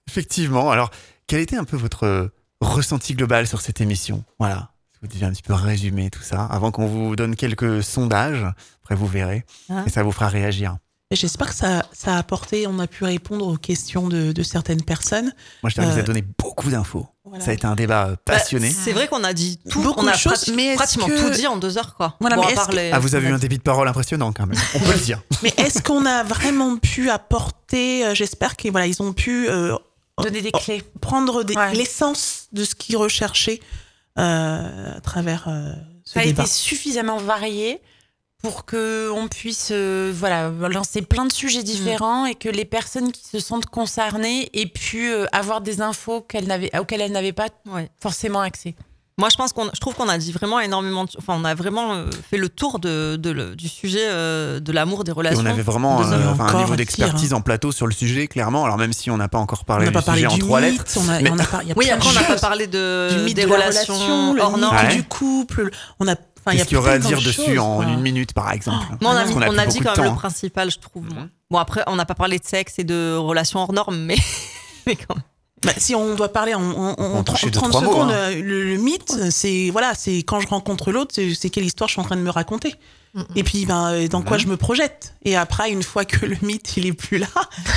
Effectivement. 0.08 0.70
Alors, 0.70 0.90
quel 1.26 1.40
était 1.40 1.56
un 1.56 1.64
peu 1.64 1.76
votre 1.76 2.30
ressenti 2.60 3.14
global 3.14 3.46
sur 3.46 3.60
cette 3.60 3.80
émission? 3.80 4.24
Voilà. 4.38 4.70
Si 4.92 4.98
vous 5.02 5.08
deviez 5.08 5.24
un 5.26 5.30
petit 5.30 5.42
peu 5.42 5.54
résumer 5.54 6.10
tout 6.10 6.22
ça, 6.22 6.44
avant 6.46 6.70
qu'on 6.70 6.86
vous 6.86 7.16
donne 7.16 7.36
quelques 7.36 7.82
sondages, 7.82 8.44
après 8.82 8.94
vous 8.94 9.06
verrez, 9.06 9.44
Ah. 9.70 9.84
et 9.86 9.90
ça 9.90 10.02
vous 10.02 10.12
fera 10.12 10.28
réagir. 10.28 10.76
J'espère 11.12 11.48
que 11.48 11.56
ça, 11.56 11.84
ça 11.92 12.14
a 12.14 12.18
apporté, 12.18 12.68
on 12.68 12.78
a 12.78 12.86
pu 12.86 13.02
répondre 13.02 13.44
aux 13.44 13.56
questions 13.56 14.06
de, 14.08 14.30
de 14.30 14.42
certaines 14.44 14.82
personnes. 14.84 15.32
Moi, 15.64 15.70
je 15.74 15.80
vous 15.80 15.88
Euh, 15.88 15.90
avez 15.90 16.04
donné 16.04 16.22
beaucoup 16.38 16.70
d'infos. 16.70 17.04
Voilà. 17.24 17.44
Ça 17.44 17.50
a 17.50 17.54
été 17.54 17.66
un 17.66 17.74
débat 17.74 18.10
euh, 18.10 18.16
passionné. 18.24 18.68
Bah, 18.68 18.74
c'est 18.80 18.92
vrai 18.92 19.08
qu'on 19.08 19.24
a 19.24 19.32
dit 19.32 19.58
tout 19.68 19.80
Beaucoup 19.82 20.04
on 20.04 20.06
a 20.06 20.12
de 20.12 20.16
choses, 20.16 20.34
prati- 20.44 20.54
mais 20.54 20.76
pratiquement 20.76 21.08
que- 21.08 21.20
tout 21.20 21.30
dit 21.30 21.48
en 21.48 21.56
deux 21.56 21.76
heures 21.78 21.96
quoi 21.96 22.16
Voilà, 22.20 22.36
Bon, 22.36 22.42
mais 22.42 22.46
à 22.46 22.50
est-ce 22.50 22.56
part 22.60 22.68
que- 22.68 22.76
les- 22.76 22.92
ah, 22.92 23.00
vous 23.00 23.16
avez 23.16 23.26
eu 23.28 23.32
un 23.32 23.38
débit 23.38 23.58
de 23.58 23.62
parole 23.62 23.88
impressionnant 23.88 24.32
quand 24.32 24.46
même. 24.46 24.56
On 24.76 24.78
peut 24.78 24.92
le 24.92 24.98
dire. 25.00 25.20
Mais 25.42 25.52
est-ce 25.56 25.82
qu'on 25.82 26.06
a 26.06 26.22
vraiment 26.22 26.76
pu 26.76 27.10
apporter, 27.10 28.06
euh, 28.06 28.14
j'espère 28.14 28.54
qu'ils 28.54 28.70
voilà, 28.70 28.86
ils 28.86 29.02
ont 29.02 29.12
pu 29.12 29.48
euh, 29.50 29.76
Donner 30.22 30.42
des 30.42 30.52
clés. 30.52 30.84
prendre 31.00 31.42
des- 31.42 31.56
Ouais. 31.56 31.74
l'essence 31.74 32.46
de 32.52 32.62
ce 32.64 32.76
qu'ils 32.76 32.96
recherchaient 32.96 33.58
euh, 34.16 34.96
à 34.96 35.00
travers 35.00 35.48
euh, 35.48 35.72
ce 36.04 36.12
Ça 36.14 36.20
a 36.20 36.24
débat. 36.24 36.42
été 36.44 36.50
suffisamment 36.52 37.16
varié 37.18 37.80
pour 38.42 38.64
que 38.64 39.10
on 39.10 39.28
puisse 39.28 39.68
euh, 39.70 40.12
voilà 40.16 40.50
lancer 40.70 41.02
plein 41.02 41.26
de 41.26 41.32
sujets 41.32 41.62
différents 41.62 42.24
et 42.26 42.34
que 42.34 42.48
les 42.48 42.64
personnes 42.64 43.12
qui 43.12 43.22
se 43.26 43.38
sentent 43.38 43.66
concernées 43.66 44.48
aient 44.54 44.66
pu 44.66 45.10
euh, 45.12 45.26
avoir 45.32 45.60
des 45.60 45.80
infos 45.82 46.22
qu'elles 46.22 46.70
auxquelles 46.78 47.00
elles 47.02 47.12
n'avaient 47.12 47.32
pas 47.32 47.48
Ouais. 47.70 47.90
forcément 48.00 48.40
accès. 48.40 48.74
Moi, 49.18 49.28
je 49.30 49.36
pense 49.36 49.52
qu'on, 49.52 49.68
je 49.74 49.80
trouve 49.80 49.94
qu'on 49.94 50.08
a 50.08 50.16
dit 50.16 50.32
vraiment 50.32 50.60
énormément. 50.60 51.04
de- 51.04 51.10
Enfin, 51.18 51.34
on 51.38 51.44
a 51.44 51.54
vraiment 51.54 51.92
euh, 51.92 52.06
fait 52.30 52.38
le 52.38 52.48
tour 52.48 52.78
de, 52.78 53.16
de 53.16 53.28
le- 53.30 53.54
du 53.54 53.68
sujet 53.68 54.06
euh, 54.08 54.60
de 54.60 54.72
l'amour 54.72 55.04
des 55.04 55.10
Et 55.10 55.12
relations. 55.12 55.42
on 55.42 55.44
avait 55.46 55.60
vraiment 55.60 56.00
euh, 56.00 56.30
enfin, 56.32 56.46
un 56.46 56.58
niveau 56.62 56.74
d'expertise 56.74 57.34
en 57.34 57.42
plateau 57.42 57.70
sur 57.70 57.86
le 57.86 57.92
sujet, 57.92 58.28
clairement. 58.28 58.64
Alors 58.64 58.78
même 58.78 58.94
si 58.94 59.10
on 59.10 59.18
n'a 59.18 59.28
pas 59.28 59.36
encore 59.36 59.58
On 59.62 59.66
parlé 59.66 59.84
n'a 59.84 59.90
du 59.90 59.94
pas 59.94 60.00
parlé 60.02 60.22
sujet 60.22 60.32
en 60.34 60.38
trois 60.38 60.62
mythe, 60.62 60.78
lettres. 60.78 60.92
on 60.96 61.08
a, 61.10 61.20
Mais- 61.20 61.30
on 61.30 61.38
a 61.38 61.44
par- 61.44 61.62
il 61.62 61.68
y 61.68 61.72
a 61.72 61.74
Oui, 61.76 61.84
plein 61.84 61.96
de 61.96 62.00
après, 62.00 62.08
on 62.08 62.12
n'a 62.14 62.22
pas 62.28 62.38
parlé 62.40 62.66
de, 62.66 63.08
du 63.14 63.24
mythe 63.24 63.36
des 63.36 63.44
de 63.44 63.48
la 63.50 63.56
relations 63.56 64.34
hors 64.40 64.56
normes. 64.56 64.74
Ouais. 64.86 64.94
du 64.94 65.02
couple. 65.02 65.70
On 65.98 66.08
a, 66.08 66.16
enfin, 66.44 66.56
Qu'est-ce 66.56 66.68
qu'il 66.68 66.74
y 66.74 66.78
aurait 66.78 66.92
à 66.92 66.98
dire 66.98 67.18
de 67.20 67.24
dessus 67.24 67.42
choses, 67.44 67.58
en 67.58 67.76
quoi. 67.76 67.84
une 67.86 68.00
minute, 68.00 68.32
par 68.32 68.52
exemple 68.52 68.84
on 69.00 69.06
a, 69.06 69.24
on 69.24 69.66
dit 69.66 69.78
quand 69.80 69.84
même 69.84 69.94
temps, 69.94 70.02
le 70.04 70.14
principal, 70.14 70.70
je 70.70 70.78
trouve. 70.78 71.04
Mhm. 71.04 71.28
Bon, 71.50 71.58
après, 71.58 71.82
on 71.86 71.96
n'a 71.96 72.04
pas 72.04 72.14
parlé 72.14 72.38
de 72.38 72.44
sexe 72.44 72.78
et 72.78 72.84
de 72.84 73.16
relations 73.16 73.60
hors 73.60 73.72
normes, 73.72 73.98
mais, 73.98 74.16
mais 74.86 74.96
quand 74.96 75.14
même. 75.14 75.24
Bah, 75.62 75.72
si 75.76 75.94
on 75.94 76.14
doit 76.14 76.32
parler 76.32 76.54
en, 76.54 76.62
en, 76.62 76.90
en 76.92 77.18
On 77.18 77.22
touchait 77.22 77.48
en 77.48 77.50
deux, 77.50 77.58
30 77.58 77.70
trois 77.70 77.82
mots, 77.82 77.92
secondes, 77.92 78.10
hein. 78.10 78.14
euh, 78.14 78.42
le, 78.42 78.64
le 78.64 78.76
mythe, 78.78 79.30
c'est 79.30 79.68
voilà, 79.70 79.92
c'est 79.94 80.18
quand 80.18 80.40
je 80.40 80.48
rencontre 80.48 80.90
l'autre, 80.90 81.12
c'est 81.14 81.34
c'est 81.34 81.50
quelle 81.50 81.66
histoire 81.66 81.88
je 81.88 81.92
suis 81.94 82.00
en 82.00 82.04
train 82.04 82.16
de 82.16 82.22
me 82.22 82.30
raconter. 82.30 82.74
Mm, 83.12 83.22
Et 83.34 83.42
puis, 83.42 83.66
ben, 83.66 83.90
euh, 83.92 84.06
dans 84.08 84.22
quoi 84.22 84.36
Mhm. 84.36 84.42
je 84.44 84.48
me 84.48 84.56
projette? 84.56 85.14
Et 85.24 85.36
après, 85.36 85.68
une 85.72 85.82
fois 85.82 86.04
que 86.04 86.24
le 86.26 86.36
mythe 86.42 86.76
il 86.76 86.86
est 86.86 86.92
plus 86.92 87.18
là, 87.18 87.26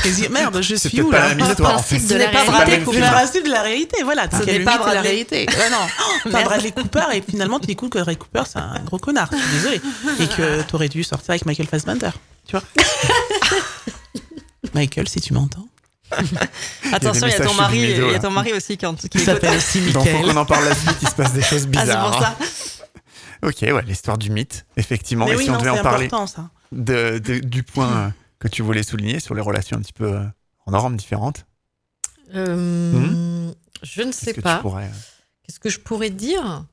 je 0.03 0.09
me 0.09 0.13
dis 0.15 0.29
merde, 0.29 0.61
je 0.61 0.75
suis 0.75 1.01
où 1.01 1.09
pas 1.09 1.19
là 1.19 1.29
la 1.29 1.35
même 1.35 1.49
histoire, 1.49 1.75
en 1.79 1.81
fait. 1.81 1.97
Ce 1.99 2.07
de 2.09 2.13
n'est 2.13 2.25
la 2.25 2.29
pas 2.31 2.45
pas 2.45 2.51
Bradley 2.51 2.77
principe 2.81 3.45
de 3.45 3.49
la 3.49 3.61
réalité, 3.63 4.03
voilà. 4.03 4.27
Ce 4.29 4.43
n'est 4.45 4.59
pas 4.59 4.93
la 4.93 5.01
réalité. 5.01 5.47
Ouais, 5.49 5.69
non, 5.71 5.77
Merde. 6.31 6.45
Bradley 6.45 6.71
Cooper 6.71 7.05
et 7.13 7.23
finalement 7.27 7.59
tu 7.59 7.65
découvres 7.65 7.89
que 7.91 7.97
Bradley 7.97 8.15
Cooper 8.15 8.43
c'est 8.45 8.59
un 8.59 8.79
gros 8.85 8.99
connard. 8.99 9.29
Je 9.31 9.37
suis 9.37 9.51
désolée. 9.55 9.81
Et 10.19 10.27
que 10.27 10.61
t'aurais 10.63 10.89
dû 10.89 11.03
sortir 11.03 11.31
avec 11.31 11.45
Michael 11.47 11.65
Fassbender. 11.67 12.11
Tu 12.47 12.51
vois 12.55 12.63
Michael, 14.73 15.07
si 15.07 15.19
tu 15.21 15.33
m'entends. 15.33 15.67
Attention, 16.91 17.25
il 17.27 17.31
y 17.31 17.33
a 17.33 17.39
ton 17.39 17.53
mari, 17.55 17.79
subliminaux, 17.79 18.05
il 18.07 18.07
y 18.07 18.09
a 18.11 18.13
là. 18.13 18.19
ton 18.19 18.29
mari 18.29 18.53
aussi 18.53 18.77
qui, 18.77 18.85
s'appelle 19.19 19.57
aussi 19.57 19.81
Donc, 19.91 20.07
faut 20.07 20.13
Michael. 20.17 20.33
qu'on 20.35 20.39
en 20.41 20.45
parle 20.45 20.65
la 20.65 20.75
suite, 20.75 20.97
il 21.01 21.07
se 21.07 21.15
passe 21.15 21.33
des 21.33 21.41
choses 21.41 21.63
Ah, 21.75 21.79
c'est 21.79 21.85
bizarres. 21.85 22.11
pour 22.11 22.21
ça. 22.21 22.37
Ok, 23.43 23.61
ouais, 23.61 23.81
l'histoire 23.83 24.17
du 24.17 24.29
mythe, 24.31 24.65
effectivement. 24.77 25.25
Mais 25.25 25.33
Et 25.33 25.35
oui, 25.35 25.43
si 25.45 25.49
on 25.49 25.53
non, 25.53 25.59
devait 25.59 25.69
en 25.71 25.83
parler 25.83 26.05
important 26.05 26.27
ça. 26.27 26.49
de, 26.71 27.19
de- 27.19 27.39
du 27.39 27.63
point 27.63 27.91
euh, 27.97 28.09
que 28.39 28.47
tu 28.47 28.61
voulais 28.61 28.83
souligner 28.83 29.19
sur 29.19 29.35
les 29.35 29.41
relations 29.41 29.77
un 29.77 29.81
petit 29.81 29.93
peu 29.93 30.11
euh, 30.13 30.23
en 30.65 30.71
normes 30.71 30.95
différentes, 30.97 31.45
Euh, 32.35 33.51
Je 33.83 34.01
ne 34.01 34.11
sais 34.11 34.33
pas. 34.33 34.55
tu 34.57 34.61
pourrais... 34.61 34.89
Qu'est-ce 35.43 35.59
que 35.59 35.69
je 35.69 35.79
pourrais 35.79 36.09
dire? 36.09 36.65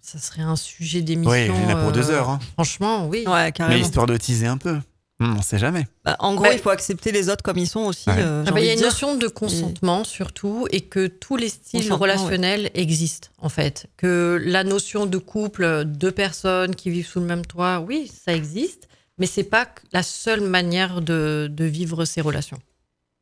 Ça 0.00 0.18
serait 0.18 0.42
un 0.42 0.56
sujet 0.56 0.98
Oui, 0.98 1.04
d'émission. 1.04 1.54
il 1.56 1.62
y 1.62 1.66
en 1.66 1.68
a 1.70 1.76
pour 1.82 1.92
deux 1.92 2.10
heures. 2.10 2.28
hein. 2.28 2.38
Franchement, 2.54 3.06
oui. 3.06 3.24
Ouais, 3.26 3.52
Mais 3.68 3.80
histoire 3.80 4.06
de 4.06 4.16
teaser 4.16 4.46
un 4.48 4.58
peu. 4.58 4.78
Hmm, 5.22 5.36
on 5.38 5.42
sait 5.42 5.58
jamais. 5.58 5.86
Bah, 6.04 6.16
en 6.18 6.34
gros, 6.34 6.44
Bah, 6.44 6.52
il 6.52 6.58
faut 6.58 6.70
accepter 6.70 7.12
les 7.12 7.28
autres 7.28 7.42
comme 7.42 7.58
ils 7.58 7.68
sont 7.68 7.80
aussi. 7.84 8.08
Ouais. 8.10 8.16
euh, 8.18 8.44
Ah 8.46 8.50
bah, 8.50 8.60
il 8.60 8.66
y 8.66 8.70
a 8.70 8.74
une 8.74 8.80
notion 8.80 9.14
de 9.16 9.28
consentement 9.28 10.02
surtout 10.04 10.66
et 10.70 10.80
que 10.80 11.06
tous 11.06 11.36
les 11.36 11.48
styles 11.48 11.92
relationnels 11.92 12.70
existent 12.74 13.28
en 13.38 13.48
fait. 13.48 13.86
Que 13.96 14.40
la 14.44 14.64
notion 14.64 15.06
de 15.06 15.18
couple, 15.18 15.84
deux 15.84 16.10
personnes 16.12 16.74
qui 16.74 16.90
vivent 16.90 17.06
sous 17.06 17.20
le 17.20 17.26
même 17.26 17.46
toit, 17.46 17.80
oui, 17.86 18.10
ça 18.24 18.34
existe, 18.34 18.88
mais 19.18 19.26
c'est 19.26 19.44
pas 19.44 19.68
la 19.92 20.02
seule 20.02 20.40
manière 20.40 21.02
de, 21.02 21.48
de 21.50 21.64
vivre 21.64 22.04
ces 22.04 22.20
relations. 22.20 22.58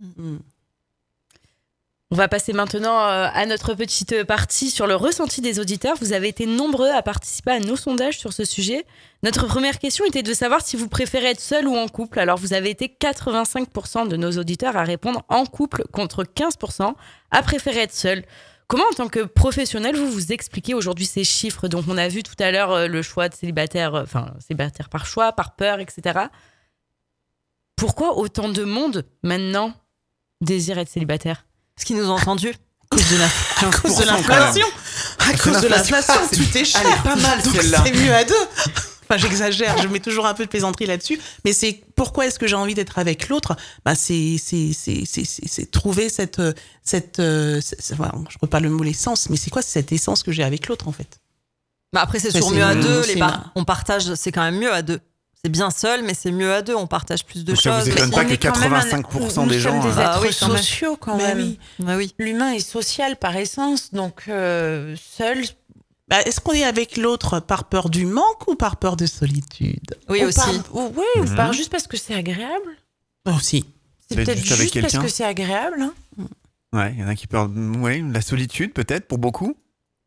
Mm. 0.01 0.37
On 2.13 2.17
va 2.17 2.27
passer 2.27 2.53
maintenant 2.53 3.07
euh, 3.07 3.29
à 3.33 3.47
notre 3.47 3.75
petite 3.75 4.25
partie 4.25 4.71
sur 4.71 4.89
le 4.89 4.97
ressenti 4.97 5.41
des 5.41 5.61
auditeurs. 5.61 5.95
Vous 6.01 6.13
avez 6.13 6.27
été 6.27 6.45
nombreux 6.45 6.89
à 6.89 7.03
participer 7.03 7.53
à 7.53 7.61
nos 7.61 7.77
sondages 7.77 8.19
sur 8.19 8.33
ce 8.33 8.45
sujet. 8.45 8.85
Notre 9.23 9.47
première 9.47 9.79
question 9.79 10.05
était 10.05 10.25
de 10.25 10.35
savoir 10.35 10.61
si 10.61 10.77
vous 10.77 10.89
préférez 10.89 11.27
être 11.27 11.41
seul 11.41 11.69
ou 11.69 11.77
en 11.77 11.87
couple. 11.87 12.19
Alors 12.19 12.37
vous 12.37 12.53
avez 12.53 12.71
été 12.71 12.89
85% 12.89 14.09
de 14.09 14.17
nos 14.17 14.33
auditeurs 14.33 14.77
à 14.77 14.83
répondre 14.83 15.23
en 15.29 15.47
couple 15.47 15.85
contre 15.93 16.25
15% 16.25 16.95
à 17.31 17.43
préférer 17.45 17.83
être 17.83 17.95
seul. 17.95 18.25
Comment 18.67 18.87
en 18.91 18.95
tant 18.95 19.09
que 19.09 19.21
professionnel 19.21 19.95
vous 19.95 20.11
vous 20.11 20.33
expliquez 20.33 20.75
aujourd'hui 20.75 21.07
ces 21.07 21.23
chiffres? 21.23 21.69
Donc 21.69 21.85
on 21.87 21.97
a 21.97 22.09
vu 22.09 22.25
tout 22.25 22.35
à 22.41 22.51
l'heure 22.51 22.73
euh, 22.73 22.87
le 22.89 23.03
choix 23.03 23.29
de 23.29 23.35
célibataire, 23.35 23.95
euh, 23.95 24.03
enfin 24.03 24.35
célibataire 24.41 24.89
par 24.89 25.07
choix, 25.07 25.31
par 25.31 25.55
peur, 25.55 25.79
etc. 25.79 26.27
Pourquoi 27.77 28.19
autant 28.19 28.49
de 28.49 28.65
monde 28.65 29.07
maintenant 29.23 29.75
désire 30.41 30.79
être 30.79 30.89
célibataire? 30.89 31.45
Ce 31.81 31.85
qu'ils 31.85 31.97
nous 31.97 32.09
ont 32.11 32.15
entendu. 32.17 32.53
À 32.93 32.97
cause 32.97 33.97
de 33.97 34.05
l'inflation. 34.05 34.67
À 35.19 35.33
cause 35.37 35.61
de 35.63 35.69
l'inflation, 35.69 36.15
tout 36.33 36.59
est 36.59 36.65
cher. 36.65 36.81
Elle 36.85 36.93
est 36.93 37.03
pas 37.03 37.17
mal, 37.17 37.43
Donc 37.43 37.55
c'est 37.85 37.93
mieux 37.93 38.13
à 38.15 38.25
deux. 38.25 38.35
Enfin, 39.09 39.17
j'exagère, 39.17 39.77
je 39.83 39.89
mets 39.89 39.99
toujours 40.01 40.27
un 40.27 40.35
peu 40.35 40.45
de 40.45 40.49
plaisanterie 40.51 40.87
là-dessus. 40.87 41.19
Mais 41.45 41.53
c'est 41.53 41.83
pourquoi 41.97 42.27
est-ce 42.27 42.39
que 42.39 42.47
j'ai 42.47 42.55
envie 42.55 42.75
d'être 42.75 42.99
avec 42.99 43.29
l'autre? 43.29 43.57
Bah, 43.85 43.95
c'est, 43.97 44.37
c'est, 44.43 44.73
c'est, 44.73 45.03
c'est, 45.05 45.25
c'est, 45.25 45.49
c'est 45.49 45.71
trouver 45.71 46.09
cette. 46.09 46.39
euh, 46.39 46.53
cette 46.85 47.19
euh, 47.19 47.61
voilà, 47.97 48.13
je 48.29 48.37
ne 48.43 48.47
pas 48.49 48.61
le 48.61 48.71
mot 48.71 48.85
l'essence, 48.85 49.29
mais 49.31 49.37
c'est 49.37 49.51
quoi 49.51 49.63
cette 49.63 49.91
essence 49.93 50.23
que 50.23 50.31
j'ai 50.33 50.45
avec 50.45 50.69
l'autre 50.69 50.87
en 50.87 50.93
fait? 50.93 51.19
Bah 51.93 52.03
après, 52.03 52.21
c'est 52.21 52.31
toujours 52.33 52.53
mieux 52.53 52.63
à 52.63 52.75
deux. 52.77 53.05
Les 53.07 53.17
par- 53.17 53.51
On 53.57 53.65
partage, 53.65 54.15
c'est 54.15 54.31
quand 54.31 54.43
même 54.43 54.59
mieux 54.59 54.73
à 54.73 54.83
deux. 54.83 55.01
C'est 55.43 55.51
bien 55.51 55.71
seul, 55.71 56.03
mais 56.03 56.13
c'est 56.15 56.33
mieux 56.33 56.53
à 56.53 56.61
deux. 56.63 56.75
On 56.75 56.87
partage 56.87 57.25
plus 57.25 57.45
de 57.45 57.53
Donc 57.53 57.61
ça 57.63 57.79
choses. 57.79 57.89
vous 57.89 57.97
étonne 57.97 58.11
pas 58.11 58.25
que 58.27 58.33
est 58.33 58.37
quand 58.37 58.59
même 58.59 58.75
un- 58.75 58.81
85% 58.81 59.45
nous 59.45 59.51
des 59.51 59.59
gens, 59.61 59.81
des 59.83 59.89
êtres 59.89 60.01
Ah 60.05 60.21
oui, 60.23 60.33
sociaux 60.33 60.97
quand 61.01 61.17
même. 61.17 61.39
oui. 61.39 61.59
Bah 61.79 61.97
oui. 61.97 62.15
L'humain 62.19 62.53
est 62.53 62.59
social 62.61 63.17
par 63.17 63.35
essence, 63.37 63.93
donc 63.95 64.25
euh, 64.29 64.95
seul. 65.17 65.43
Bah, 66.09 66.21
Est-ce 66.23 66.41
qu'on 66.41 66.53
est 66.53 66.65
avec 66.65 66.97
l'autre 66.99 67.41
par 67.41 67.65
peur 67.65 67.89
du 67.89 68.05
manque 68.05 68.49
ou 68.49 68.55
par 68.57 68.77
peur 68.77 68.97
de 68.97 69.07
solitude 69.07 69.95
Oui 70.11 70.23
ou 70.25 70.27
aussi. 70.29 70.37
par- 70.39 70.75
ou- 70.75 70.93
oui, 70.97 71.05
ou 71.17 71.25
Mhm. 71.25 71.37
par 71.37 71.53
juste 71.55 71.71
parce 71.71 71.87
que 71.87 71.97
c'est 71.97 72.15
agréable. 72.15 72.77
Aussi. 73.27 73.65
C'est 74.09 74.17
peut-être 74.17 74.45
juste 74.45 74.81
parce 74.81 74.99
que 74.99 75.09
c'est 75.09 75.25
agréable. 75.25 75.81
hein. 75.83 75.95
Ouais, 76.73 76.93
il 76.95 77.01
y 77.01 77.05
en 77.05 77.09
a 77.09 77.15
qui 77.15 77.27
perdent 77.27 77.57
ouais, 77.79 78.03
la 78.13 78.21
solitude 78.21 78.73
peut-être 78.73 79.07
pour 79.09 79.19
beaucoup. 79.19 79.57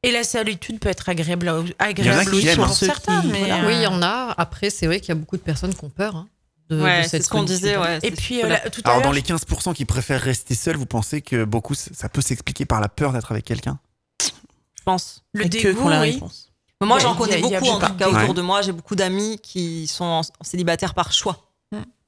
Et 0.03 0.12
la 0.12 0.24
solitude 0.24 0.79
peut 0.79 0.89
être 0.89 1.07
agréable, 1.10 1.45
Il 1.45 1.50
y 1.50 1.51
en 1.51 1.75
a 1.79 1.86
agréable 1.86 2.31
qui 2.31 2.38
aussi 2.38 2.48
aiment, 2.50 2.55
pour 2.57 2.65
hein. 2.65 2.74
Certains. 2.74 3.22
qui- 3.22 3.27
mais, 3.27 3.39
voilà. 3.39 3.63
euh, 3.63 3.67
Oui, 3.67 3.74
il 3.77 3.81
y 3.83 3.88
en 3.88 4.01
a. 4.01 4.33
Après, 4.38 4.69
c'est 4.69 4.86
vrai 4.86 5.00
qu'il 5.00 5.10
y 5.10 5.12
a 5.13 5.15
beaucoup 5.15 5.38
de 5.38 5.41
personnes 5.41 5.74
qui 5.74 5.83
ont 5.86 5.89
peur 5.89 6.15
hein, 6.17 6.27
de, 6.69 6.81
Ouais, 6.81 7.07
c'est 7.07 7.22
ce 7.22 7.29
qu'on 7.29 7.43
disait. 7.43 7.77
Ouais, 7.77 8.00
Et 8.03 8.12
puis 8.12 8.38
euh, 8.39 8.41
voilà. 8.48 8.63
là, 8.63 8.69
tout 8.69 8.81
à 8.83 8.89
Alors 8.89 9.01
dans 9.01 9.12
les 9.13 9.22
15% 9.22 9.74
qui 9.74 9.86
préfèrent 9.86 10.22
rester 10.22 10.55
seuls, 10.55 10.75
vous 10.75 10.86
pensez 10.86 11.22
que 11.22 11.45
beaucoup 11.45 11.74
ça 11.74 12.10
peut 12.10 12.22
s'expliquer 12.22 12.65
par 12.65 12.81
la 12.81 12.89
peur 12.89 13.13
d'être 13.13 13.31
avec 13.31 13.45
quelqu'un? 13.45 13.79
Je 14.22 14.83
pense. 14.83 15.24
le 15.33 15.45
dégoût, 15.45 15.88
la 15.88 16.01
oui. 16.01 16.12
réponse. 16.12 16.51
Mais 16.81 16.88
Moi, 16.88 17.00
j'en 17.00 17.15
connais 17.15 17.38
beaucoup 17.38 17.55
en 17.69 17.79
tout 17.79 17.93
cas 17.95 18.10
autour 18.10 18.19
Ouais. 18.29 18.33
de 18.33 18.41
moi. 18.41 18.62
J'ai 18.62 18.74
beaucoup 18.74 18.95
d'amis 18.95 19.39
qui 19.41 19.88
sont 19.88 20.03
en- 20.03 20.22
célibataires 20.41 20.93
par 20.93 21.13
choix. 21.13 21.38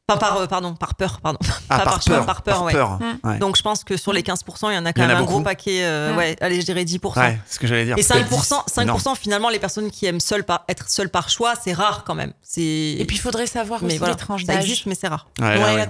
Enfin, 0.08 0.20
par, 0.20 0.38
euh, 0.38 0.46
pardon, 0.46 0.76
par 0.76 0.94
peur, 0.94 1.20
pardon. 1.20 1.40
Ah, 1.68 1.78
Pas 1.80 1.84
par 1.84 1.94
par 1.96 2.02
choix, 2.04 2.16
peur. 2.18 2.26
par 2.28 2.42
peur, 2.44 2.62
ouais. 2.64 2.74
Mm. 2.76 3.20
ouais. 3.28 3.38
Donc, 3.40 3.58
je 3.58 3.64
pense 3.64 3.84
que 3.84 3.98
sur 3.98 4.14
les 4.14 4.22
15%, 4.22 4.70
il 4.70 4.76
y 4.76 4.78
en 4.78 4.86
a 4.86 4.94
quand 4.94 5.02
Il 5.02 5.04
y 5.04 5.08
en 5.08 5.10
a 5.10 5.14
même 5.16 5.24
un 5.24 5.26
gros 5.26 5.42
paquet. 5.42 5.80
euh. 5.84 6.16
Ouais, 6.16 6.36
allez, 6.42 6.62
je 6.62 6.66
dirais 6.66 6.86
10%. 6.86 7.20
Ouais, 7.20 7.40
c'est 7.48 7.56
ce 7.56 7.60
que 7.60 7.66
j'allais 7.66 7.86
dire. 7.86 7.98
Et 7.98 8.04
peut-être 8.04 8.30
5%, 8.30 8.64
10. 8.68 8.74
5% 9.12 9.16
finalement, 9.16 9.50
les 9.50 9.58
personnes 9.58 9.90
qui 9.90 10.06
aiment 10.06 10.20
seul 10.20 10.44
par, 10.44 10.64
être 10.70 10.88
seul 10.92 11.10
par 11.10 11.30
choix, 11.30 11.54
c'est 11.60 11.74
rare 11.74 12.04
quand 12.06 12.14
même. 12.14 12.34
C'est... 12.44 12.62
Et 12.62 13.06
puis 13.08 13.16
il 13.16 13.20
faudrait 13.20 13.48
savoir 13.48 13.82
mais 13.82 13.88
aussi 13.88 13.98
voilà, 13.98 14.14
les 14.14 14.20
tranches 14.20 14.46
ça 14.46 14.54
d'âge. 14.54 14.64
existe, 14.66 14.86
mais 14.86 14.94
c'est 14.94 15.08
rare. 15.08 15.26
Ouais, 15.40 15.46
là, 15.46 15.56
Ouais, 15.56 15.64
ouais, 15.74 15.78
la 15.78 15.88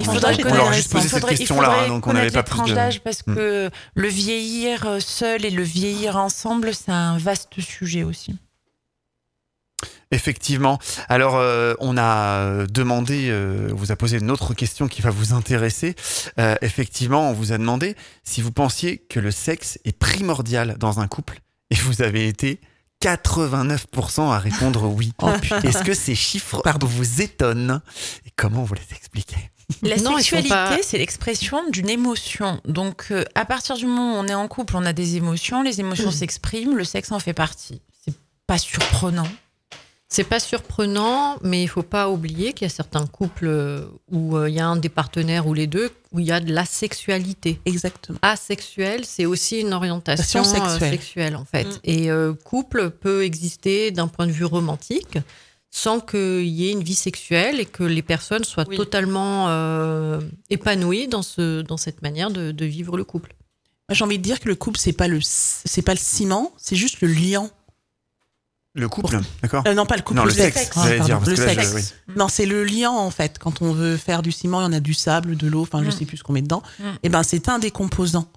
on- 0.50 0.53
leur 0.55 0.72
juste 0.72 0.91
posé 0.93 1.03
Il 1.07 1.10
cette 1.10 1.19
faudrait- 1.19 1.34
il 1.34 1.38
question-là, 1.39 1.69
faudrait 1.72 1.88
donc 1.89 2.07
on 2.07 2.13
n'avait 2.13 2.31
pas 2.31 2.43
plus 2.43 2.74
d'âge 2.74 3.01
parce 3.03 3.19
Mm. 3.27 3.36
que 3.36 3.69
le 3.95 4.07
vieillir 4.07 4.88
seul 5.01 5.43
et 5.43 5.50
le 5.50 5.63
vieillir 5.63 6.15
ensemble, 6.15 6.74
c'est 6.74 6.91
un 6.93 7.17
vaste 7.17 7.60
sujet 7.60 8.03
aussi. 8.03 8.34
Effectivement. 10.12 10.79
Alors, 11.10 11.36
euh, 11.36 11.74
on 11.79 11.98
a 11.98 12.38
euh, 12.39 12.65
demandé, 12.67 13.27
euh, 13.29 13.70
on 13.72 13.75
vous 13.75 13.91
a 13.91 13.96
posé 13.96 14.17
une 14.17 14.32
autre 14.32 14.53
question 14.53 14.88
qui 14.88 15.01
va 15.01 15.10
vous 15.10 15.34
intéresser. 15.34 15.96
Euh, 16.39 16.55
effectivement, 16.62 17.29
on 17.29 17.34
vous 17.34 17.51
a 17.51 17.58
demandé 17.58 17.96
si 18.24 18.41
vous 18.41 18.51
pensiez 18.51 19.00
que 19.00 19.20
le 19.20 19.32
sexe 19.32 19.77
est 19.84 19.98
primordial 19.98 20.77
dans 20.79 21.00
un 21.00 21.08
couple, 21.08 21.39
et 21.72 21.75
vous 21.75 22.01
avez 22.01 22.27
été 22.27 22.62
89% 23.03 24.32
à 24.32 24.39
répondre 24.39 24.86
oui. 24.88 25.12
Oh. 25.22 25.29
Est-ce 25.63 25.84
que 25.84 25.94
ces 25.94 26.15
chiffres 26.15 26.62
Pardon. 26.63 26.88
vous 26.88 27.22
étonnent? 27.22 27.82
Et 28.25 28.32
comment 28.36 28.63
vous 28.63 28.75
les 28.75 28.96
expliquez? 28.96 29.51
La 29.82 29.98
Non, 29.98 30.15
sexualité, 30.17 30.50
pas- 30.50 30.77
c'est 30.84 31.00
l'expression 31.00 31.60
d'une 31.72 31.89
émotion. 31.89 32.62
Donc, 32.65 33.08
euh, 33.12 33.24
à 33.34 33.46
partir 33.46 33.75
du 33.75 33.88
moment 33.88 34.13
où 34.13 34.24
on 34.24 34.27
est 34.27 34.34
en 34.36 34.48
couple, 34.48 34.77
on 34.77 34.86
a 34.86 34.94
des 34.94 35.15
émotions, 35.15 35.63
les 35.63 35.79
émotions 35.79 36.12
s'expriment, 36.12 36.77
le 36.77 36.84
sexe 36.84 37.12
en 37.12 37.20
fait 37.20 37.34
partie. 37.34 37.82
C'est 38.05 38.13
pas 38.46 38.60
surprenant. 38.60 39.27
C'est 40.15 40.24
pas 40.24 40.39
surprenant, 40.39 41.38
mais 41.41 41.62
il 41.62 41.67
faut 41.67 41.84
pas 41.84 42.10
oublier 42.10 42.53
qu'il 42.53 42.65
y 42.65 42.72
a 42.72 42.74
certains 42.74 43.05
couples 43.05 43.48
euh, 43.48 43.86
où 44.10 44.38
euh, 44.38 44.48
il 44.50 44.55
y 44.55 44.62
a 44.62 44.65
un 44.65 44.77
des 44.77 44.88
partenaires 44.88 45.45
ou 45.45 45.53
les 45.53 45.67
deux 45.67 45.91
où 46.13 46.22
il 46.22 46.25
y 46.25 46.31
a 46.31 46.39
de 46.39 46.53
l'asexualité. 46.53 47.60
Exactement. 47.65 48.17
Asexuel, 48.22 49.03
c'est 49.03 49.25
aussi 49.25 49.60
une 49.60 49.74
orientation 49.74 50.39
euh, 50.39 50.43
sexuelle. 50.45 50.91
sexuelle 50.91 51.36
en 51.36 51.43
fait. 51.43 51.65
Mm. 51.65 51.79
Et 51.84 52.10
euh, 52.12 52.34
couple 52.34 52.91
peut 52.91 53.25
exister 53.25 53.91
d'un 53.91 54.07
point 54.07 54.25
de 54.25 54.31
vue 54.31 54.45
romantique 54.45 55.17
sans 55.69 56.00
qu'il 56.00 56.48
y 56.48 56.69
ait 56.69 56.72
une 56.72 56.84
vie 56.84 56.95
sexuelle 56.95 57.60
et 57.60 57.65
que 57.65 57.84
les 57.84 58.01
personnes 58.01 58.45
soient 58.45 58.63
Oui. 58.69 58.77
totalement 58.77 59.50
euh, 59.50 60.22
épanouies 60.50 61.10
dans, 61.10 61.24
ce, 61.24 61.62
dans 61.62 61.75
cette 61.75 62.01
manière 62.01 62.31
de, 62.31 62.53
de 62.53 62.65
vivre 62.65 62.95
le 62.95 63.03
couple. 63.03 63.36
J'ai 63.89 64.05
envie 64.05 64.17
de 64.17 64.24
dire 64.24 64.39
que 64.39 64.48
le 64.48 64.55
couple, 64.55 64.79
c'est 64.79 64.93
pas 64.93 65.10
le, 65.10 65.19
c'est 65.22 65.81
pas 65.81 65.93
le 65.93 66.00
ciment, 66.00 66.53
c'est 66.55 66.77
juste 66.77 67.01
le 67.01 67.10
liant. 67.10 67.50
Le 68.77 68.89
couple, 68.89 69.17
d'accord 69.41 69.63
Euh, 69.67 69.74
non, 69.74 69.86
pas 69.86 69.96
le 69.96 70.01
couple. 70.01 70.17
Non, 70.20 70.25
le 70.25 70.29
le 70.32 70.36
sexe, 70.36 70.70
Ah, 70.75 70.89
dire, 71.00 71.20
le 71.25 71.36
je- 71.36 71.41
sexe. 71.41 71.72
oui. 71.75 71.82
Non, 72.17 72.27
c'est 72.27 72.46
le 72.46 72.63
liant 72.65 72.94
en 72.96 73.10
fait. 73.10 73.39
Quand 73.39 73.62
on 73.62 73.72
veut 73.72 73.96
faire 73.96 74.22
du 74.22 74.32
ciment, 74.34 74.60
il 74.62 74.65
y 74.65 74.67
en 74.67 74.74
a 74.74 74.79
du 74.82 74.94
sable, 74.94 75.38
de 75.38 75.48
l'eau, 75.48 75.62
enfin 75.62 75.82
je 75.82 75.88
Mm. 75.88 75.91
sais 75.91 76.05
plus 76.05 76.17
ce 76.17 76.24
qu'on 76.24 76.34
met 76.34 76.41
dedans. 76.41 76.62
Mm. 76.79 76.84
Et 77.03 77.10
ben 77.10 77.24
c'est 77.24 77.48
un 77.50 77.58
des 77.58 77.72
composants. 77.72 78.27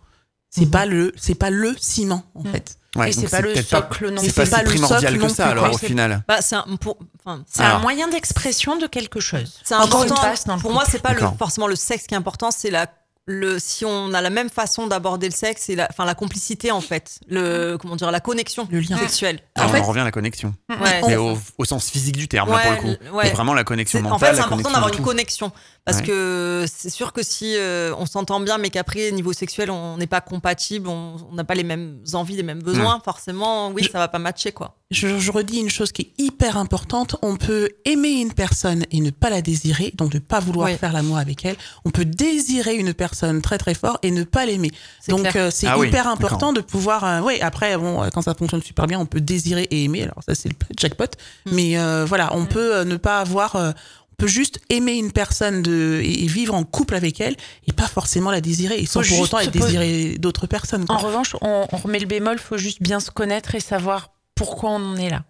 C'est 0.51 0.63
Mhm. 0.67 0.71
pas 0.71 0.87
le, 0.87 1.13
c'est 1.17 1.35
pas 1.35 1.51
le 1.51 1.75
ciment 1.79 2.23
en 2.35 2.43
Mm. 2.45 2.53
fait. 2.53 2.79
Ouais, 2.97 3.11
et 3.11 3.13
c'est 3.13 3.23
donc 3.23 3.31
pas 3.31 3.41
le 3.43 3.55
socle 3.63 4.11
non 4.11 4.23
Et 4.23 4.27
C'est 4.31 4.33
pas 4.35 4.43
plus. 4.45 4.51
pas 4.51 4.63
le 4.63 4.69
primordial 4.71 5.01
socle 5.03 5.17
que 5.17 5.23
non 5.23 5.29
ça 5.29 5.45
plus, 5.45 5.53
alors 5.59 5.75
au 5.75 5.79
final. 5.79 6.25
Bah, 6.27 6.41
c'est 6.41 6.57
un, 6.57 6.65
pour, 6.81 6.97
enfin, 7.23 7.45
C'est 7.47 7.63
Alors. 7.63 7.77
un 7.77 7.81
moyen 7.81 8.09
d'expression 8.09 8.77
de 8.79 8.87
quelque 8.87 9.21
chose. 9.21 9.61
c'est 9.63 9.75
important. 9.75 10.17
une 10.55 10.61
Pour 10.61 10.73
moi, 10.73 10.85
c'est 10.91 11.03
pas 11.03 11.13
le, 11.13 11.21
forcément 11.39 11.67
le 11.67 11.77
sexe 11.77 12.07
qui 12.07 12.15
est 12.15 12.17
important, 12.17 12.51
c'est 12.51 12.71
la 12.71 12.87
le 13.31 13.59
si 13.59 13.85
on 13.85 14.15
a 14.15 14.23
la 14.23 14.31
même 14.31 14.49
façon 14.49 14.87
d'aborder 14.87 15.29
le 15.29 15.35
sexe 15.35 15.69
et 15.69 15.77
la 15.77 15.87
enfin 15.91 16.07
la 16.07 16.15
complicité 16.15 16.71
en 16.71 16.81
fait 16.81 17.21
le 17.29 17.77
comment 17.77 17.95
dire 17.95 18.11
la 18.11 18.21
connexion 18.21 18.67
Le 18.71 18.81
lien. 18.81 18.97
sexuelle 18.97 19.41
Ah, 19.55 19.65
En 19.65 19.67
on 19.67 19.69
fait- 19.69 19.81
en 19.81 19.85
revient 19.85 20.01
à 20.01 20.05
la 20.05 20.11
connexion. 20.11 20.55
ouais, 20.71 20.77
Mais 20.81 21.03
c'est- 21.03 21.17
au, 21.17 21.37
au 21.59 21.65
sens 21.67 21.91
physique 21.91 22.17
du 22.17 22.27
terme, 22.27 22.49
là, 22.51 22.57
Ouais, 22.57 22.63
pour 22.79 22.89
le 22.91 22.97
coup. 22.97 23.17
ouais. 23.17 23.29
Et 23.29 23.31
vraiment 23.31 23.53
la 23.53 23.65
connexion 23.65 24.01
mentale, 24.01 24.15
en 24.15 24.19
fait, 24.19 24.35
c'est 24.35 24.41
important 24.47 24.71
d'avoir 24.73 24.93
une 24.95 25.05
connexion. 25.05 25.53
Parce 25.85 25.99
Ouais. 25.99 26.05
que 26.07 26.65
c'est 26.75 26.91
sûr 26.91 27.13
que 27.13 27.23
si 27.23 27.55
euh, 27.57 27.95
on 27.99 28.07
s'entend 28.07 28.41
bien, 28.41 28.57
mais 28.57 28.71
qu'après, 28.71 29.11
niveau 29.13 29.35
sexuel, 29.35 29.71
on 29.71 29.99
n'est 29.99 30.07
pas 30.07 30.23
compatible, 30.23 30.89
on 30.89 31.17
on 31.31 31.35
n'a 31.35 31.45
pas 31.45 31.55
les 31.55 31.65
mêmes 31.65 32.03
envies, 32.15 32.37
les 32.37 32.43
mêmes 32.43 32.63
besoins, 32.63 33.01
forcément, 33.05 33.69
oui, 33.69 33.83
Je- 33.85 33.91
ça 33.91 33.99
va 33.99 34.09
pas 34.09 34.19
matcher, 34.19 34.53
quoi. 34.53 34.78
Je, 34.91 35.19
je 35.19 35.31
redis 35.31 35.59
une 35.59 35.69
chose 35.69 35.93
qui 35.93 36.03
est 36.03 36.23
hyper 36.23 36.57
importante. 36.57 37.17
On 37.21 37.37
peut 37.37 37.69
aimer 37.85 38.21
une 38.23 38.33
personne 38.33 38.87
et 38.91 39.01
ne 39.01 39.11
pas 39.11 39.29
la 39.29 39.43
désirer, 39.43 39.93
donc 39.95 40.15
ne 40.15 40.19
pas 40.19 40.41
vouloir 40.41 40.69
Oui. 40.69 40.79
faire 40.79 40.95
l'amour 40.95 41.19
avec 41.19 41.45
elle. 41.45 41.57
On 41.85 41.91
peut 41.91 42.07
désirer 42.07 42.75
une 42.75 42.95
personne 42.95 43.43
très 43.43 43.59
très 43.59 43.75
fort 43.75 43.99
et 44.03 44.11
ne 44.11 44.25
pas 44.25 44.47
l'aimer. 44.47 44.71
Donc 45.09 45.37
euh, 45.37 45.51
c'est 45.53 45.67
Ah 45.67 45.77
hyper 45.79 46.09
important 46.09 46.55
de 46.55 46.63
pouvoir. 46.63 47.05
euh, 47.05 47.21
oui, 47.21 47.39
après 47.43 47.77
bon, 47.77 48.03
euh, 48.03 48.09
quand 48.13 48.23
ça 48.23 48.35
fonctionne 48.35 48.63
super 48.63 48.87
bien, 48.87 48.99
on 48.99 49.05
peut 49.05 49.21
désirer 49.21 49.65
et 49.71 49.85
aimer. 49.85 50.05
Alors 50.05 50.23
ça 50.27 50.35
c'est 50.35 50.49
le 50.49 50.55
jackpot. 50.79 51.05
Mm. 51.05 51.51
Mais 51.55 51.79
euh, 51.79 52.07
voilà, 52.07 52.35
on 52.35 52.47
peut 52.47 52.77
euh, 52.77 52.85
ne 52.87 52.97
pas 52.97 53.21
avoir. 53.21 53.57
euh, 53.57 53.73
on 54.13 54.25
peut 54.25 54.27
juste 54.27 54.59
aimer 54.71 54.95
une 54.95 55.13
personne 55.13 55.63
de, 55.63 56.01
et, 56.03 56.27
vivre 56.27 56.53
en 56.55 56.65
couple 56.65 56.97
avec 56.97 57.21
elle 57.21 57.37
et 57.69 57.73
pas 57.73 57.87
forcément 57.87 58.33
la 58.33 58.41
désirer 58.41 58.81
et 58.81 58.85
sans 58.87 59.03
Faut 59.03 59.11
pour 59.15 59.21
autant 59.21 59.39
être 59.39 59.53
désiré 59.53 60.17
d'autres 60.19 60.49
personnes. 60.49 60.87
quoi. 60.87 60.97
En 60.97 60.99
revanche, 60.99 61.37
on, 61.41 61.69
on 61.71 61.77
remet 61.77 62.01
le 62.01 62.07
bémol, 62.07 62.37
faut 62.41 62.57
juste 62.59 62.83
bien 62.83 62.99
se 62.99 63.13
connaître 63.13 63.55
et 63.55 63.61
savoir 63.61 64.11
pourquoi 64.39 64.71
on 64.71 64.93
en 64.93 64.97
est 64.97 65.11
là. 65.11 65.23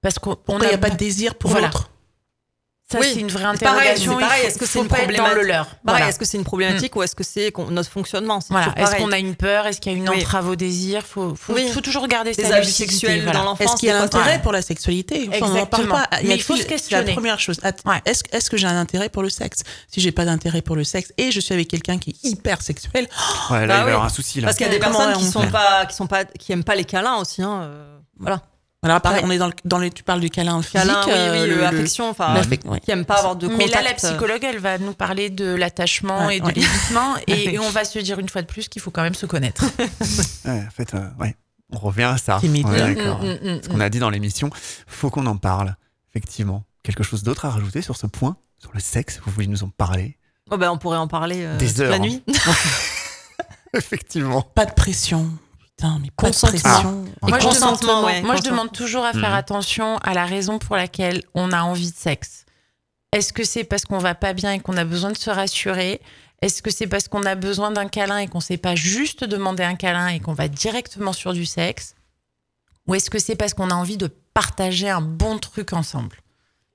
Parce 0.00 0.18
qu'on 0.18 0.36
n'y 0.58 0.66
a 0.66 0.78
pas 0.78 0.90
de 0.90 0.96
désir 0.96 1.34
pour 1.34 1.50
Voilà. 1.50 1.66
l'autre 1.68 1.90
Ça, 2.90 3.00
Oui. 3.00 3.10
c'est 3.12 3.20
une 3.20 3.28
vraie 3.28 3.42
pareil, 3.42 3.56
interrogation. 3.90 4.18
pareil, 4.18 4.46
est-ce 4.46 4.56
que 4.58 4.64
c'est 4.64 4.78
une 4.78 4.86
dans 4.88 4.94
le 4.96 5.02
problématique 5.02 5.42
leur 5.46 5.66
Pareil, 5.66 5.78
Voilà. 5.84 6.08
est-ce 6.08 6.18
que 6.18 6.24
c'est 6.24 6.38
une 6.38 6.44
problématique 6.44 6.96
ou 6.96 7.02
est-ce 7.02 7.14
que 7.14 7.22
c'est 7.22 7.52
notre 7.70 7.90
fonctionnement 7.90 8.38
Voilà. 8.48 8.72
Est-ce 8.78 8.96
qu'on 8.96 9.12
a 9.12 9.18
une 9.18 9.34
peur? 9.34 9.66
Est-ce 9.66 9.78
qu'il 9.78 9.92
y 9.92 9.94
a 9.94 9.98
une 9.98 10.08
Oui. 10.08 10.16
entrave 10.22 10.48
au 10.48 10.56
désir? 10.56 11.02
Faut, 11.04 11.34
faut, 11.34 11.52
Oui. 11.52 11.68
faut 11.68 11.82
toujours 11.82 12.08
garder 12.08 12.32
Des 12.32 12.44
sa 12.44 12.54
abus 12.56 12.64
sexuels 12.70 13.24
voilà. 13.24 13.40
dans 13.40 13.44
l'enfance 13.44 13.72
Est-ce 13.72 13.76
qu'il 13.80 13.88
y 13.90 13.92
a 13.92 13.96
ça 13.96 14.00
l'intérêt 14.04 14.40
pour 14.40 14.52
la 14.52 14.62
sexualité? 14.62 15.28
Enfin, 15.28 15.38
On 15.42 15.48
n'en 15.48 15.66
parle 15.66 15.82
Exactement. 15.84 15.94
pas. 15.96 16.08
Mais 16.24 16.34
il 16.36 16.42
faut 16.42 16.54
se 16.56 16.62
C'est 16.62 16.64
la 16.68 16.74
questionner. 16.76 17.12
première 17.12 17.38
chose. 17.40 17.60
Ouais. 17.84 18.00
Est-ce 18.06 18.48
que 18.48 18.56
j'ai 18.56 18.66
un 18.66 18.80
intérêt 18.80 19.10
pour 19.10 19.22
le 19.22 19.28
sexe? 19.28 19.64
Si 19.92 20.00
j'ai 20.00 20.12
pas 20.12 20.24
d'intérêt 20.24 20.62
pour 20.62 20.74
le 20.76 20.84
sexe 20.84 21.12
et 21.18 21.30
je 21.30 21.40
suis 21.40 21.52
avec 21.52 21.68
quelqu'un 21.68 21.98
qui 21.98 22.10
est 22.12 22.24
hyper 22.26 22.62
sexuel, 22.62 23.06
Ouais, 23.50 23.66
là, 23.66 23.66
Bah 23.66 23.66
il 23.66 23.66
va 23.66 23.74
y 23.74 23.84
oui. 23.84 23.90
avoir 23.90 24.04
un 24.04 24.08
souci 24.08 24.40
là. 24.40 24.46
Parce 24.46 24.56
qu'il 24.56 24.66
y 24.66 24.70
a 24.70 24.72
des 24.72 24.78
personnes 24.78 25.12
qui 25.12 25.24
on 25.26 25.30
sont 25.30 25.50
pas, 25.50 25.84
qui 25.84 25.94
sont 25.94 26.06
pas, 26.06 26.24
qui 26.24 26.52
aiment 26.52 26.64
pas 26.64 26.74
les 26.74 26.84
câlins 26.86 27.16
aussi. 27.16 27.42
Hein. 27.42 27.70
Euh, 28.18 28.22
Voilà. 28.22 28.42
Alors 28.84 28.96
après, 28.98 29.10
Pareil. 29.14 29.24
on 29.26 29.30
est 29.32 29.38
dans 29.38 29.48
le, 29.48 29.52
dans 29.64 29.78
le, 29.78 29.90
tu 29.90 30.04
parles 30.04 30.20
du 30.20 30.30
câlin 30.30 30.62
physique. 30.62 30.74
Câlin, 30.86 31.02
oui, 31.04 31.12
euh, 31.12 31.32
oui, 31.42 31.48
le- 31.48 31.54
euh, 31.54 31.58
le- 31.58 31.66
affection, 31.66 32.08
enfin, 32.10 32.40
qui 32.80 32.90
aime 32.92 33.04
pas 33.04 33.16
avoir 33.18 33.34
de 33.34 33.48
Mais 33.48 33.64
contact. 33.64 33.74
là, 33.74 33.82
la 33.82 33.94
psychologue, 33.94 34.44
elle 34.44 34.58
va 34.60 34.78
nous 34.78 34.92
parler 34.92 35.30
de 35.30 35.52
l'attachement 35.52 36.26
Ouais, 36.26 36.36
et 36.36 36.40
de 36.40 36.46
ouais. 36.46 36.52
l'évitement. 36.54 37.16
Et, 37.26 37.54
et 37.54 37.58
on 37.58 37.70
va 37.70 37.84
se 37.84 37.98
dire 37.98 38.20
une 38.20 38.28
fois 38.28 38.42
de 38.42 38.46
plus 38.46 38.68
qu'il 38.68 38.80
faut 38.80 38.92
quand 38.92 39.02
même 39.02 39.14
se 39.16 39.26
connaître. 39.26 39.64
Ouais, 40.44 40.64
en 40.66 40.70
fait, 40.70 40.94
euh, 40.94 41.08
ouais, 41.18 41.34
on 41.72 41.78
revient 41.78 42.04
à 42.04 42.18
ça. 42.18 42.38
Timide. 42.40 42.68
Mm, 42.68 42.76
d'accord. 42.94 43.20
Mm, 43.20 43.26
mm, 43.26 43.50
mm, 43.56 43.60
Ce 43.64 43.68
qu'on 43.68 43.80
a 43.80 43.88
dit 43.88 43.98
dans 43.98 44.10
l'émission, 44.10 44.48
faut 44.86 45.10
qu'on 45.10 45.26
en 45.26 45.36
parle. 45.36 45.74
Effectivement. 46.10 46.62
Quelque 46.84 47.02
chose 47.02 47.24
d'autre 47.24 47.46
à 47.46 47.50
rajouter 47.50 47.82
sur 47.82 47.96
ce 47.96 48.06
point 48.06 48.36
Sur 48.60 48.70
le 48.74 48.80
sexe? 48.80 49.20
Vous 49.26 49.32
voulez 49.32 49.48
nous 49.48 49.64
en 49.64 49.70
parler? 49.70 50.16
Oh, 50.52 50.56
ben, 50.56 50.70
on 50.70 50.78
pourrait 50.78 50.96
en 50.98 51.08
parler 51.08 51.42
euh, 51.44 51.56
Des 51.58 51.80
heures, 51.80 51.90
la 51.90 51.96
hein. 51.96 51.98
nuit. 51.98 52.22
Effectivement. 53.74 54.42
Pas 54.42 54.64
de 54.66 54.72
pression. 54.72 55.28
Putain, 55.78 55.98
mais 56.02 56.10
pas 56.10 56.24
de 56.24 56.28
Consentement. 56.34 56.60
pression. 56.60 57.04
Et 57.06 57.30
Moi, 57.30 57.38
je 57.38 57.46
consentement, 57.46 57.88
demande, 58.00 58.04
ouais, 58.06 58.22
moi, 58.22 58.36
je 58.36 58.42
demande 58.42 58.72
toujours 58.72 59.04
à 59.04 59.12
faire 59.12 59.30
Mhm. 59.30 59.36
attention 59.36 59.96
à 59.98 60.12
la 60.12 60.24
raison 60.26 60.58
pour 60.58 60.74
laquelle 60.74 61.22
on 61.34 61.52
a 61.52 61.62
envie 61.62 61.92
de 61.92 61.96
sexe. 61.96 62.44
Est-ce 63.12 63.32
que 63.32 63.44
c'est 63.44 63.62
parce 63.62 63.84
qu'on 63.84 63.98
va 63.98 64.16
pas 64.16 64.32
bien 64.32 64.52
et 64.52 64.58
qu'on 64.58 64.76
a 64.76 64.84
besoin 64.84 65.12
de 65.12 65.16
se 65.16 65.30
rassurer? 65.30 66.00
Est-ce 66.42 66.62
que 66.62 66.70
c'est 66.72 66.88
parce 66.88 67.06
qu'on 67.06 67.22
a 67.24 67.36
besoin 67.36 67.70
d'un 67.70 67.86
câlin 67.88 68.18
et 68.18 68.26
qu'on 68.26 68.40
sait 68.40 68.56
pas 68.56 68.74
juste 68.74 69.22
demander 69.22 69.62
un 69.62 69.76
câlin 69.76 70.08
et 70.08 70.18
qu'on 70.20 70.34
va 70.34 70.48
directement 70.48 71.12
sur 71.12 71.32
du 71.32 71.46
sexe? 71.46 71.94
Ou 72.88 72.96
est-ce 72.96 73.08
que 73.08 73.18
c'est 73.20 73.36
parce 73.36 73.54
qu'on 73.54 73.70
a 73.70 73.74
envie 73.74 73.96
de 73.98 74.08
partager 74.34 74.88
un 74.90 75.00
bon 75.00 75.38
truc 75.38 75.72
ensemble? 75.72 76.16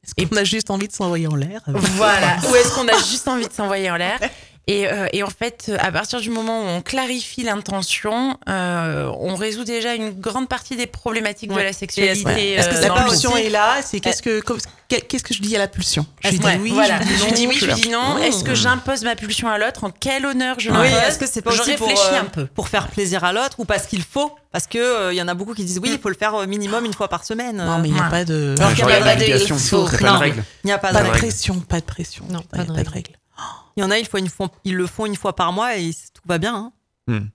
Est-ce 0.05 0.25
qu'on 0.27 0.36
a 0.38 0.43
juste 0.45 0.69
envie 0.69 0.88
de 0.88 0.93
s'envoyer 0.93 1.27
en 1.27 1.36
l'air? 1.36 1.62
Voilà. 1.67 2.38
Ou 2.50 2.55
est-ce 2.55 2.74
qu'on 2.75 2.88
a 2.88 2.98
juste 3.03 3.27
envie 3.27 3.48
de 3.48 3.53
s'envoyer 3.53 3.89
en 3.91 3.95
l'air? 3.98 4.19
Et, 4.67 4.88
euh, 4.88 5.08
et 5.12 5.24
en 5.24 5.29
fait, 5.29 5.72
à 5.79 5.91
partir 5.91 6.22
du 6.22 6.29
moment 6.29 6.62
où 6.62 6.65
on 6.65 6.82
clarifie 6.82 7.43
l'intention, 7.43 8.38
euh, 8.48 9.12
on 9.20 9.36
résout 9.36 9.65
déjà 9.65 9.93
une 9.93 10.12
grande 10.12 10.48
partie 10.48 10.75
des 10.77 10.88
problématiques 10.88 11.51
de 11.51 11.60
la 11.60 11.74
sexualité. 11.74 12.25
Ouais. 12.25 12.50
Est-ce 12.51 12.70
que 12.70 12.75
euh, 12.75 12.88
la 12.96 13.01
le 13.03 13.10
pulsion 13.10 13.36
est 13.36 13.50
là? 13.50 13.75
C'est 13.84 14.00
qu'est-ce 14.00 14.22
que 14.22 14.41
qu'est-ce 14.88 15.24
que 15.24 15.34
je 15.34 15.41
dis 15.41 15.55
à 15.55 15.60
la 15.60 15.67
pulsion? 15.67 16.05
Je 16.24 16.29
lui 16.29 16.39
dis 16.39 16.46
Ouais, 16.46 16.60
oui, 16.62 16.72
voilà. 16.72 17.00
je 17.01 17.08
lui 17.08 17.13
dis 17.13 17.17
Je 17.17 17.25
non. 17.25 17.32
dis 17.34 17.48
oui, 17.48 17.58
je 17.60 17.72
dis 17.72 17.89
non. 17.89 18.15
Mmh. 18.15 18.24
Est-ce 18.24 18.43
que 18.46 18.55
j'impose 18.55 19.03
ma 19.03 19.15
pulsion 19.17 19.50
à 19.50 19.58
l'autre? 19.58 19.84
En 19.84 19.89
quel 19.89 20.25
honneur 20.25 20.58
je 20.60 20.70
Oui, 20.70 20.77
l'impose? 20.77 21.08
est-ce 21.10 21.20
que 21.20 21.27
c'est 21.27 21.41
pas 21.41 21.51
Je 21.51 21.62
aussi 21.62 21.74
pour, 21.74 21.88
réfléchis 21.88 22.13
euh, 22.13 22.22
un 22.22 22.25
peu. 22.25 22.46
pour 22.46 22.70
faire 22.70 22.88
plaisir 22.88 23.24
à 23.25 23.34
l'autre 23.34 23.60
ou 23.60 23.65
parce 23.65 23.86
qu'il 23.86 24.01
faut? 24.03 24.32
Parce 24.53 24.67
que 24.67 24.77
euh, 24.77 25.13
il 25.13 25.17
y 25.17 25.22
en 25.22 25.27
a 25.27 25.34
beaucoup 25.34 25.55
qui 25.55 25.65
disent 25.65 25.79
oui, 25.84 25.89
il 25.91 26.00
faut 26.00 26.10
le 26.10 26.15
faire 26.15 26.36
euh, 26.36 26.46
minimum 26.48 26.86
une 26.86 26.93
fois 26.93 27.10
par 27.10 27.25
semaine. 27.25 27.58
Non, 27.58 27.79
mais 27.79 27.89
il 27.89 27.96
n'y 27.96 28.00
a 28.00 28.03
pas 28.03 28.24
de. 28.24 28.55
Il 28.58 28.75
n'y 30.65 30.72
a 30.72 30.77
pas 30.77 30.89
de 30.89 30.93
Pas 30.93 31.01
de 31.01 31.08
règle. 31.08 31.17
pression, 31.17 31.60
pas 31.60 31.79
de 31.82 31.86
pression. 31.86 32.24
Non, 32.29 32.39
pas 32.50 32.63
de 32.63 32.89
règle. 32.89 33.12
Il 33.76 33.82
y 33.82 33.84
en 33.84 33.92
a, 33.92 33.98
ils, 33.98 34.06
font 34.06 34.18
une 34.20 34.30
fois- 34.30 34.52
ils 34.66 34.76
le 34.76 34.86
font 34.88 35.06
une 35.06 35.16
fois 35.16 35.36
par 35.36 35.52
mois 35.54 35.78
et 35.78 35.92
tout 36.14 36.22
va 36.26 36.38
bien. 36.38 36.56
hein. 36.56 36.72
Hmm. 37.08 37.28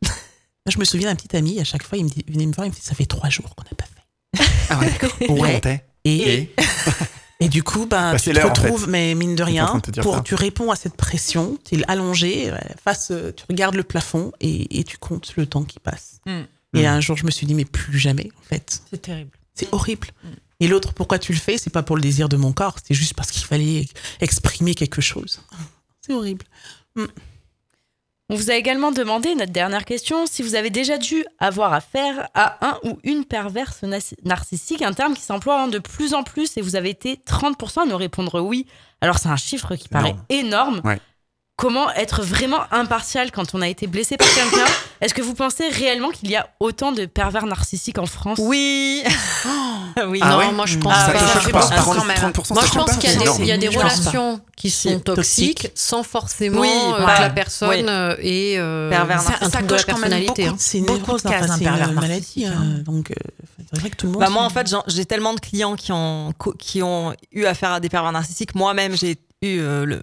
Je 0.71 0.79
me 0.79 0.85
souviens 0.85 1.09
d'un 1.09 1.17
petit 1.17 1.37
ami, 1.37 1.59
à 1.61 1.65
chaque 1.65 1.83
fois, 1.83 1.99
il 1.99 2.05
me 2.05 2.11
dit, 2.11 2.23
il 2.27 2.33
venait 2.35 2.47
me 2.47 2.53
voir, 2.53 2.67
il 2.67 2.71
me 2.71 2.75
dit 2.75 2.81
Ça 2.81 2.95
fait 2.95 3.07
trois 3.07 3.29
jours 3.31 3.55
qu'on 3.55 3.65
n'a 3.65 3.71
pas 3.77 3.85
fait. 3.87 4.49
Ah 4.71 4.79
ouais, 4.79 4.87
d'accord. 4.91 5.11
Ouais. 5.41 5.55
Comptez. 5.55 5.81
Et, 6.05 6.35
Et 6.43 6.55
et 7.41 7.49
du 7.49 7.63
coup, 7.63 7.87
ben, 7.87 8.13
Bah, 8.13 8.19
tu 8.19 8.31
te 8.31 8.31
l'heure, 8.37 8.51
en 8.51 8.55
fait. 8.55 8.61
retrouves, 8.63 8.89
mais 8.89 9.15
mine 9.15 9.35
de 9.35 9.43
rien, 9.43 9.81
de 9.93 10.01
pour, 10.03 10.17
ça. 10.17 10.21
tu 10.23 10.35
réponds 10.35 10.71
à 10.71 10.77
cette 10.77 10.97
pression, 10.97 11.59
tu 11.65 11.79
es 11.81 11.85
allongé, 11.89 12.51
euh, 12.51 12.57
face, 12.83 13.11
euh, 13.11 13.33
tu 13.35 13.45
regardes 13.49 13.75
le 13.77 13.83
plafond 13.83 14.33
et, 14.41 14.79
et 14.79 14.85
tu 14.85 14.99
comptes 14.99 15.35
le 15.37 15.47
temps 15.47 15.65
qui 15.65 15.81
passe. 15.81 16.21
Mm. 16.27 16.41
Et 16.75 16.83
Mm. 16.83 16.87
un 16.87 17.01
jour, 17.01 17.17
je 17.17 17.25
me 17.25 17.31
suis 17.31 17.47
dit 17.47 17.55
Mais 17.55 17.65
plus 17.65 17.99
jamais, 17.99 18.31
en 18.39 18.43
fait. 18.43 18.83
C'est 18.91 19.01
terrible. 19.03 19.31
C'est 19.55 19.69
horrible. 19.73 20.09
Et 20.61 20.69
l'autre, 20.69 20.93
pourquoi 20.93 21.19
tu 21.19 21.33
le 21.33 21.39
fais? 21.39 21.57
C'est 21.59 21.71
pas 21.71 21.83
pour 21.83 21.97
le 21.97 22.03
désir 22.03 22.29
de 22.29 22.37
mon 22.37 22.53
corps, 22.53 22.77
c'est 22.87 22.95
juste 22.95 23.15
parce 23.15 23.31
qu'il 23.31 23.45
fallait 23.45 23.87
exprimer 24.21 24.75
quelque 24.75 25.01
chose. 25.01 25.41
C'est 26.09 26.15
horrible. 26.15 26.45
On 28.31 28.35
vous 28.35 28.51
a 28.51 28.55
également 28.55 28.93
demandé, 28.93 29.35
notre 29.35 29.53
dernière 29.53 29.87
question, 29.87 30.27
si 30.27 30.43
vous 30.43 30.55
avez 30.55 30.69
déjà 30.69 30.99
dû 30.99 31.25
avoir 31.39 31.73
affaire 31.73 32.29
à 32.35 32.67
un 32.67 32.79
ou 32.85 32.99
une 33.03 33.25
perverse 33.25 33.85
narcissique, 34.25 34.83
un 34.83 34.93
terme 34.93 35.15
qui 35.15 35.23
s'emploie 35.23 35.63
hein, 35.63 35.69
de 35.69 35.79
plus 35.79 36.13
en 36.13 36.23
plus, 36.25 36.57
et 36.59 36.61
vous 36.61 36.77
avez 36.77 36.91
été 36.91 37.21
30% 37.27 37.83
à 37.83 37.87
nous 37.87 37.97
répondre 37.97 38.41
oui. 38.43 38.67
Alors 39.01 39.19
c'est 39.19 39.31
un 39.31 39.37
chiffre 39.37 39.77
qui 39.77 39.89
paraît 39.89 40.17
énorme. 40.29 40.83
Ouais. 40.85 41.01
Comment 41.59 41.91
être 41.95 42.23
vraiment 42.23 42.61
impartial 42.71 43.33
quand 43.33 43.53
on 43.53 43.61
a 43.63 43.67
été 43.69 43.89
blessé 43.89 44.17
par 44.17 44.29
quelqu'un 44.33 44.65
Est-ce 45.01 45.13
que 45.13 45.23
vous 45.23 45.35
pensez 45.35 45.69
réellement 45.69 46.11
qu'il 46.11 46.31
y 46.31 46.37
a 46.37 46.49
autant 46.61 46.93
de 46.93 47.05
pervers 47.05 47.47
narcissiques 47.47 47.99
en 47.99 48.07
France? 48.07 48.39
Oui. 48.41 49.03
oui. 50.07 50.21
Ah 50.23 50.31
non, 50.31 50.39
ouais 50.39 50.53
moi 50.53 50.67
je 50.67 50.79
pense 50.79 50.95
ça 50.95 51.07
Ah, 51.09 51.13
pas. 51.13 51.19
te 51.19 51.25
ça 51.25 51.33
choque 51.35 51.43
fait 51.43 51.51
pas 51.53 51.61
beaucoup, 51.61 51.75
30%, 51.75 51.97
quand 51.99 52.05
même. 52.05 52.17
30%, 52.17 52.55
Moi, 52.55 52.63
ça 52.63 52.69
je 52.69 52.73
choque 52.73 52.87
pense 52.87 52.91
pas 52.95 52.97
qu'il 53.01 53.11
y 53.11 53.51
a 53.51 53.57
des, 53.59 53.67
y 53.67 53.77
a 53.77 53.81
relations 53.81 54.41
qui 54.57 54.71
sont 54.71 55.01
toxiques 55.01 55.55
toxique. 55.63 55.73
sans 55.75 56.03
forcément 56.05 56.61
Oui, 56.61 56.69
euh, 56.71 57.05
bah, 57.05 57.17
que 57.17 57.23
la 57.23 57.31
personne 57.31 57.69
oui. 57.71 57.85
euh, 57.89 58.15
est 58.21 58.59
euh, 58.59 58.89
Pervers 58.91 59.21
un 59.21 59.25
de 59.25 59.41
la 59.41 59.51
Ça 59.51 59.63
coche 59.63 59.85
quand 59.85 59.99
même 59.99 60.11
personnalité. 60.11 60.43
beaucoup. 60.45 60.55
hein. 60.55 60.57
C'est 60.61 60.79
une 60.79 60.85
Beaucoup 60.87 60.99
névrose, 61.01 61.23
de 61.25 61.29
cas 61.29 61.37
enfin, 61.39 61.47
d'un 61.49 61.59
c'est 61.59 61.65
pervers 61.65 61.89
une 61.89 61.95
maladie. 61.97 62.47
euh, 62.47 62.51
hein. 62.51 62.83
donc, 62.85 63.13
c'est 63.73 63.81
vrai 63.81 63.91
que 63.91 63.97
tout 63.97 64.07
le 64.07 64.13
monde. 64.13 64.21
Bah, 64.23 64.31
moi, 64.31 64.45
en 64.45 64.51
fait, 64.51 64.73
j'ai 64.87 65.05
tellement 65.07 65.35
de 65.35 65.41
clients 65.41 65.75
qui 65.75 65.91
ont, 65.91 66.33
co- 66.39 66.55
qui 66.57 66.83
ont 66.85 67.15
eu 67.33 67.47
affaire 67.47 67.73
à 67.73 67.81
des 67.81 67.89
pervers 67.89 68.13
narcissiques. 68.13 68.55
Moi-même, 68.55 68.97
j'ai 68.97 69.17
eu 69.43 69.59
le. 69.59 70.01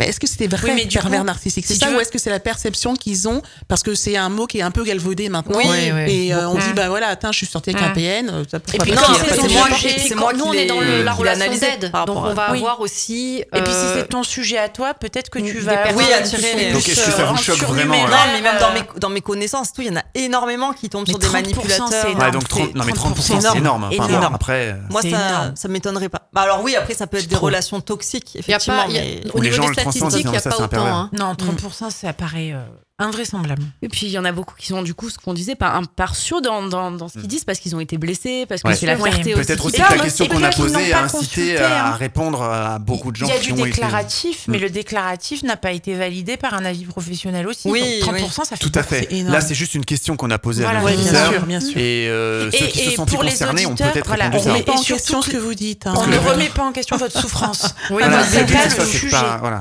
Mais 0.00 0.08
est-ce 0.08 0.18
que 0.18 0.26
c'était 0.26 0.46
vrai 0.46 0.70
Oui, 0.70 0.72
mais 0.76 0.84
du 0.86 0.96
pervers 0.98 1.20
coup, 1.20 1.26
narcissique 1.26 1.66
C'est 1.66 1.74
si 1.74 1.78
ça 1.80 1.90
ou 1.90 2.00
est-ce 2.00 2.10
que 2.10 2.18
c'est 2.18 2.30
la 2.30 2.40
perception 2.40 2.94
qu'ils 2.94 3.28
ont? 3.28 3.42
Parce 3.68 3.82
que 3.82 3.94
c'est 3.94 4.16
un 4.16 4.30
mot 4.30 4.46
qui 4.46 4.58
est 4.58 4.62
un 4.62 4.70
peu 4.70 4.82
galvaudé 4.82 5.28
maintenant. 5.28 5.58
Oui. 5.58 5.66
Et 6.08 6.32
euh, 6.34 6.48
on 6.48 6.54
dit, 6.54 6.72
bah 6.74 6.88
voilà, 6.88 7.08
attends, 7.08 7.32
je 7.32 7.36
suis 7.36 7.46
sortie 7.46 7.70
avec 7.70 7.82
un. 7.82 7.90
PN. 7.90 8.30
euh, 8.30 8.44
Ça 8.50 8.56
Et 8.56 8.78
puis 8.78 8.92
être- 8.92 10.08
c'est 10.08 10.14
moi, 10.14 10.32
nous 10.32 10.44
on 10.44 10.52
est 10.54 10.64
dans 10.66 10.80
l'ai- 10.80 11.02
la 11.02 11.12
relation 11.12 11.52
d'aide, 11.52 11.92
donc 12.06 12.16
on 12.16 12.32
va 12.32 12.50
Oui. 12.52 12.58
avoir 12.58 12.80
aussi. 12.80 13.44
Et 13.54 13.60
puis 13.62 13.72
si 13.72 13.78
euh, 13.78 13.94
c'est 14.00 14.08
ton 14.08 14.22
sujet 14.22 14.56
à 14.56 14.70
toi, 14.70 14.94
peut-être 14.94 15.28
que 15.28 15.38
tu 15.38 15.58
vas 15.58 15.82
attirer 15.82 16.54
les- 16.56 16.72
Donc, 16.72 16.88
est-ce 16.88 17.04
que 17.04 17.10
ça 17.12 17.22
euh, 17.22 17.26
vous 17.26 17.36
choque 17.36 17.58
vraiment, 17.58 17.94
Non, 17.96 18.16
mais 18.32 18.40
même 18.40 18.58
dans 18.98 19.10
mes, 19.10 19.18
euh, 19.18 19.20
connaissances, 19.20 19.72
tout, 19.74 19.82
il 19.82 19.88
y 19.88 19.90
en 19.90 19.96
a 19.98 20.02
énormément 20.14 20.72
qui 20.72 20.88
tombent 20.88 21.06
sur 21.06 21.18
des 21.18 21.26
30%, 21.26 21.32
manipulateurs. 21.42 21.88
c'est 21.90 22.06
Ouais, 22.06 22.12
énorme. 22.12 22.30
donc 22.30 22.48
30, 22.48 22.74
non, 22.74 22.84
mais 22.86 22.92
30%, 22.92 23.40
c'est 23.40 23.58
énorme. 23.58 23.84
Enfin, 23.84 23.92
énorme. 24.08 24.12
bon, 24.28 24.34
après, 24.34 24.68
euh, 24.70 24.74
Moi, 24.88 25.02
ça, 25.02 25.08
énorme. 25.08 25.52
ça 25.56 25.68
m'étonnerait 25.68 26.08
pas. 26.08 26.22
Bah, 26.32 26.42
alors 26.42 26.62
oui, 26.62 26.74
après, 26.76 26.94
ça 26.94 27.06
peut 27.06 27.18
être 27.18 27.28
des 27.28 27.36
relations 27.36 27.80
toxiques, 27.80 28.34
il 28.34 28.36
y 28.36 28.38
a 28.38 28.56
effectivement. 28.56 28.82
pas, 28.84 28.88
il 28.88 28.94
y 28.94 28.98
a- 28.98 29.02
mais- 29.02 29.20
au 29.34 29.38
Où 29.38 29.42
les 29.42 29.50
niveau 29.50 29.62
gens 29.64 29.68
des 29.70 29.74
statistiques, 29.92 30.26
il 30.26 30.30
n'y 30.30 30.36
a 30.36 30.40
ça, 30.40 30.50
pas 30.50 30.56
c'est 30.56 30.62
un 30.62 30.64
autant. 30.66 30.76
pervers. 30.76 30.94
hein. 30.94 31.10
Non, 31.12 31.32
30%, 31.34 31.90
ça 31.90 32.12
paraît 32.12 32.52
euh, 32.52 32.64
invraisemblable. 33.00 33.62
Et 33.82 33.88
puis 33.88 34.06
il 34.06 34.10
y 34.12 34.18
en 34.18 34.24
a 34.24 34.32
beaucoup 34.32 34.54
qui 34.56 34.68
sont 34.68 34.82
du 34.82 34.94
coup 34.94 35.10
ce 35.10 35.18
qu'on 35.18 35.34
disait 35.34 35.54
pas 35.56 35.70
impartiaux 35.70 36.40
dans, 36.40 36.62
dans, 36.66 36.90
dans 36.90 37.08
ce 37.08 37.18
qu'ils 37.18 37.26
disent 37.28 37.44
parce 37.44 37.58
qu'ils 37.58 37.74
ont 37.74 37.80
été 37.80 37.98
blessés, 37.98 38.46
parce 38.48 38.62
que 38.62 38.68
Ouais. 38.68 38.76
c'est 38.76 38.86
la 38.86 38.96
fierté 38.96 39.34
peut-être 39.34 39.60
qui 39.62 39.66
aussi 39.66 39.76
que 39.82 39.92
la 39.94 39.98
question 39.98 40.26
qu'on 40.28 40.42
a 40.42 40.50
posée 40.50 40.92
a 40.92 41.02
incité 41.02 41.58
à 41.58 41.88
hein. 41.88 41.90
répondre 41.92 42.42
à 42.42 42.78
beaucoup 42.78 43.10
de 43.10 43.16
gens 43.16 43.26
Il 43.26 43.30
y 43.30 43.32
a 43.32 43.38
qui 43.40 43.46
du 43.52 43.52
ont 43.60 43.64
été. 43.66 43.70
déclaratif, 43.80 44.44
mais 44.46 44.58
Mm. 44.58 44.62
le 44.62 44.70
déclaratif 44.70 45.42
n'a 45.42 45.56
pas 45.56 45.72
été 45.72 45.94
validé 45.94 46.36
par 46.36 46.54
un 46.54 46.64
avis 46.64 46.84
professionnel 46.84 47.48
aussi. 47.48 47.68
Oui, 47.68 48.00
Donc 48.00 48.14
30%, 48.16 48.44
ça 48.44 48.56
fait 48.56 48.58
Tout 48.58 48.72
à 48.78 48.82
fait. 48.82 49.12
Énorme. 49.12 49.32
Là, 49.34 49.40
c'est 49.40 49.54
juste 49.54 49.74
une 49.74 49.84
question 49.84 50.16
qu'on 50.16 50.30
a 50.30 50.38
posée 50.38 50.62
Voilà. 50.62 50.80
à 50.80 50.84
Ouais, 50.84 50.96
bien 50.96 51.30
sûr, 51.30 51.46
bien 51.46 51.60
sûr. 51.60 51.76
Et 51.76 52.06
euh, 52.08 52.50
Et- 52.52 52.58
ceux 52.58 52.66
qui 52.66 52.78
se 52.84 52.90
et 52.90 52.96
pour 52.96 53.22
les 53.22 53.30
concernés 53.30 53.66
ont 53.66 53.74
peut-être 53.74 54.06
voilà, 54.06 54.24
répondu 54.24 54.48
On 54.48 54.52
remet 54.52 54.62
pas 54.62 54.72
en 54.74 54.82
question 54.82 55.22
ce 55.22 55.30
que- 55.30 55.36
vous 55.38 55.54
dites. 55.54 55.86
hein. 55.86 55.94
On 55.96 56.06
ne 56.06 56.16
remet 56.18 56.48
pas 56.48 56.64
en 56.64 56.72
question 56.72 56.96
votre 56.96 57.18
souffrance. 57.20 57.74
Oui, 57.90 58.02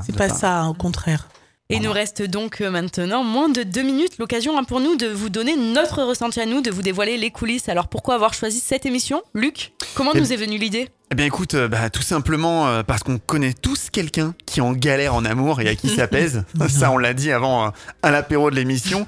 c'est 0.06 0.16
pas- 0.16 0.30
ça, 0.30 0.66
au 0.66 0.74
contraire. 0.74 1.28
Et 1.72 1.76
il 1.76 1.84
nous 1.84 1.92
reste 1.92 2.24
donc 2.24 2.62
euh, 2.62 2.72
maintenant 2.72 3.24
moins 3.24 3.48
de 3.48 3.62
deux 3.62 3.84
minutes, 3.84 4.18
l'occasion 4.18 4.58
hein, 4.58 4.64
pour 4.64 4.80
nous 4.80 4.96
de 4.96 5.06
vous 5.06 5.30
donner 5.30 5.56
notre 5.56 6.02
ressenti 6.02 6.40
à 6.42 6.48
nous, 6.48 6.62
de 6.62 6.72
vous 6.72 6.82
dévoiler 6.82 7.16
les 7.16 7.30
coulisses. 7.30 7.70
Alors 7.70 7.90
pourquoi 7.90 8.16
avoir 8.16 8.34
choisi 8.34 8.60
cette 8.60 8.88
émission? 8.88 9.22
Luc, 9.36 9.72
comment 9.94 10.10
Eh 10.16 10.20
nous 10.20 10.34
est 10.34 10.36
venue 10.36 10.58
l'idée? 10.58 10.90
Eh 11.12 11.16
bien 11.16 11.28
écoute, 11.28 11.54
euh, 11.54 11.68
bah, 11.68 11.92
tout 11.92 12.02
simplement 12.02 12.68
euh, 12.68 12.82
parce 12.82 13.04
qu'on 13.04 13.20
connaît 13.20 13.54
tous 13.54 13.92
quelqu'un 13.92 14.34
qui 14.48 14.62
en 14.62 14.74
galère 14.74 15.14
en 15.14 15.24
amour 15.26 15.62
et 15.62 15.70
à 15.70 15.76
qui 15.76 15.90
ça 15.90 16.08
pèse. 16.08 16.44
ça 16.70 16.90
on 16.90 16.98
l'a 16.98 17.14
dit 17.14 17.32
avant 17.32 17.72
à 18.02 18.10
l'apéro 18.10 18.50
de 18.50 18.56
l'émission. 18.56 19.06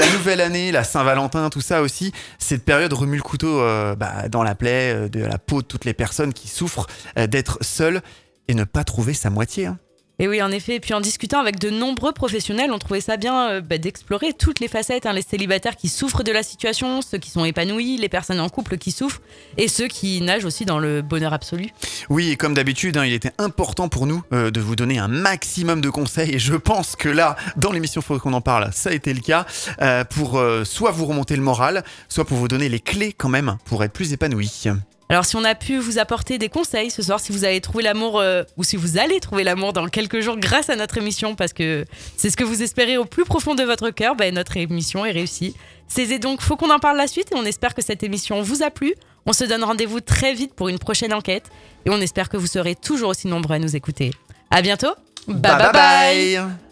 la 0.00 0.10
nouvelle 0.12 0.40
année, 0.40 0.72
la 0.72 0.84
Saint-Valentin, 0.84 1.50
tout 1.50 1.60
ça 1.60 1.82
aussi, 1.82 2.12
cette 2.38 2.64
période 2.64 2.94
remue 2.94 3.16
le 3.18 3.22
couteau 3.22 3.60
euh, 3.60 3.94
bah, 3.96 4.30
dans 4.30 4.42
la 4.42 4.54
plaie 4.54 5.10
de 5.10 5.22
la 5.22 5.36
peau 5.36 5.60
de 5.60 5.66
toutes 5.66 5.84
les 5.84 5.92
personnes 5.92 6.32
qui 6.32 6.48
souffrent 6.48 6.86
d'être 7.16 7.58
seules 7.60 8.00
et 8.48 8.54
ne 8.54 8.64
pas 8.64 8.82
trouver 8.84 9.12
sa 9.12 9.28
moitié. 9.28 9.66
hein. 9.66 9.78
Et 10.20 10.26
oui, 10.26 10.42
en 10.42 10.50
effet. 10.50 10.76
Et 10.76 10.80
puis 10.80 10.94
en 10.94 11.00
discutant 11.00 11.38
avec 11.38 11.60
de 11.60 11.70
nombreux 11.70 12.12
professionnels, 12.12 12.72
on 12.72 12.78
trouvait 12.78 13.00
ça 13.00 13.16
bien 13.16 13.50
euh, 13.50 13.60
bah, 13.60 13.78
d'explorer 13.78 14.32
toutes 14.32 14.58
les 14.58 14.66
facettes. 14.66 15.06
hein, 15.06 15.12
les 15.12 15.22
célibataires 15.22 15.76
qui 15.76 15.88
souffrent 15.88 16.24
de 16.24 16.32
la 16.32 16.42
situation, 16.42 17.02
ceux 17.02 17.18
qui 17.18 17.30
sont 17.30 17.44
épanouis, 17.44 17.98
les 17.98 18.08
personnes 18.08 18.40
en 18.40 18.48
couple 18.48 18.78
qui 18.78 18.90
souffrent, 18.90 19.20
et 19.56 19.68
ceux 19.68 19.86
qui 19.86 20.20
nagent 20.20 20.44
aussi 20.44 20.64
dans 20.64 20.80
le 20.80 21.02
bonheur 21.02 21.32
absolu. 21.32 21.68
Oui, 22.08 22.30
et 22.30 22.36
comme 22.36 22.54
d'habitude, 22.54 22.96
hein, 22.96 23.04
il 23.04 23.12
était 23.12 23.32
important 23.38 23.88
pour 23.88 24.06
nous 24.06 24.24
euh, 24.32 24.50
de 24.50 24.60
vous 24.60 24.74
donner 24.74 24.98
un 24.98 25.08
maximum 25.08 25.80
de 25.80 25.88
conseils. 25.90 26.34
Et 26.34 26.38
je 26.40 26.54
pense 26.54 26.96
que 26.96 27.08
là, 27.08 27.36
dans 27.56 27.70
l'émission 27.70 28.02
Faut 28.02 28.18
qu'on 28.18 28.32
en 28.32 28.40
parle, 28.40 28.70
ça 28.72 28.90
a 28.90 28.92
été 28.92 29.14
le 29.14 29.20
cas. 29.20 29.46
euh, 29.82 30.02
pour 30.04 30.42
soit 30.64 30.90
vous 30.90 31.06
remonter 31.06 31.36
le 31.36 31.42
moral, 31.42 31.84
soit 32.08 32.24
pour 32.24 32.38
vous 32.38 32.48
donner 32.48 32.68
les 32.68 32.80
clés 32.80 33.12
quand 33.12 33.28
même 33.28 33.56
pour 33.66 33.84
être 33.84 33.92
plus 33.92 34.12
épanoui. 34.12 34.64
Alors 35.10 35.24
si 35.24 35.36
on 35.36 35.44
a 35.44 35.54
pu 35.54 35.78
vous 35.78 35.98
apporter 35.98 36.36
des 36.36 36.48
conseils 36.48 36.90
ce 36.90 37.02
soir, 37.02 37.18
si 37.18 37.32
vous 37.32 37.44
avez 37.44 37.60
trouvé 37.60 37.82
l'amour 37.82 38.20
euh, 38.20 38.42
ou 38.58 38.64
si 38.64 38.76
vous 38.76 38.98
allez 38.98 39.20
trouver 39.20 39.42
l'amour 39.42 39.72
dans 39.72 39.86
quelques 39.88 40.20
jours 40.20 40.36
grâce 40.36 40.68
à 40.68 40.76
notre 40.76 40.98
émission, 40.98 41.34
parce 41.34 41.54
que 41.54 41.86
c'est 42.16 42.28
ce 42.28 42.36
que 42.36 42.44
vous 42.44 42.62
espérez 42.62 42.98
au 42.98 43.06
plus 43.06 43.24
profond 43.24 43.54
de 43.54 43.62
votre 43.62 43.90
cœur, 43.90 44.16
ben, 44.16 44.34
notre 44.34 44.56
émission 44.58 45.06
est 45.06 45.12
réussie. 45.12 45.54
C'est 45.88 46.18
donc 46.18 46.42
Faut 46.42 46.56
qu'on 46.56 46.70
en 46.70 46.78
parle 46.78 46.98
la 46.98 47.06
suite 47.06 47.32
et 47.32 47.34
on 47.36 47.44
espère 47.44 47.74
que 47.74 47.82
cette 47.82 48.02
émission 48.02 48.42
vous 48.42 48.62
a 48.62 48.70
plu. 48.70 48.94
On 49.24 49.32
se 49.32 49.44
donne 49.44 49.64
rendez-vous 49.64 50.00
très 50.00 50.34
vite 50.34 50.54
pour 50.54 50.68
une 50.68 50.78
prochaine 50.78 51.14
enquête 51.14 51.50
et 51.86 51.90
on 51.90 52.00
espère 52.00 52.28
que 52.28 52.36
vous 52.36 52.46
serez 52.46 52.74
toujours 52.74 53.10
aussi 53.10 53.28
nombreux 53.28 53.56
à 53.56 53.58
nous 53.58 53.76
écouter. 53.76 54.10
À 54.50 54.60
bientôt. 54.60 54.94
bye, 55.26 55.40
bye. 55.40 55.72
bye. 55.72 56.36
bye. 56.36 56.67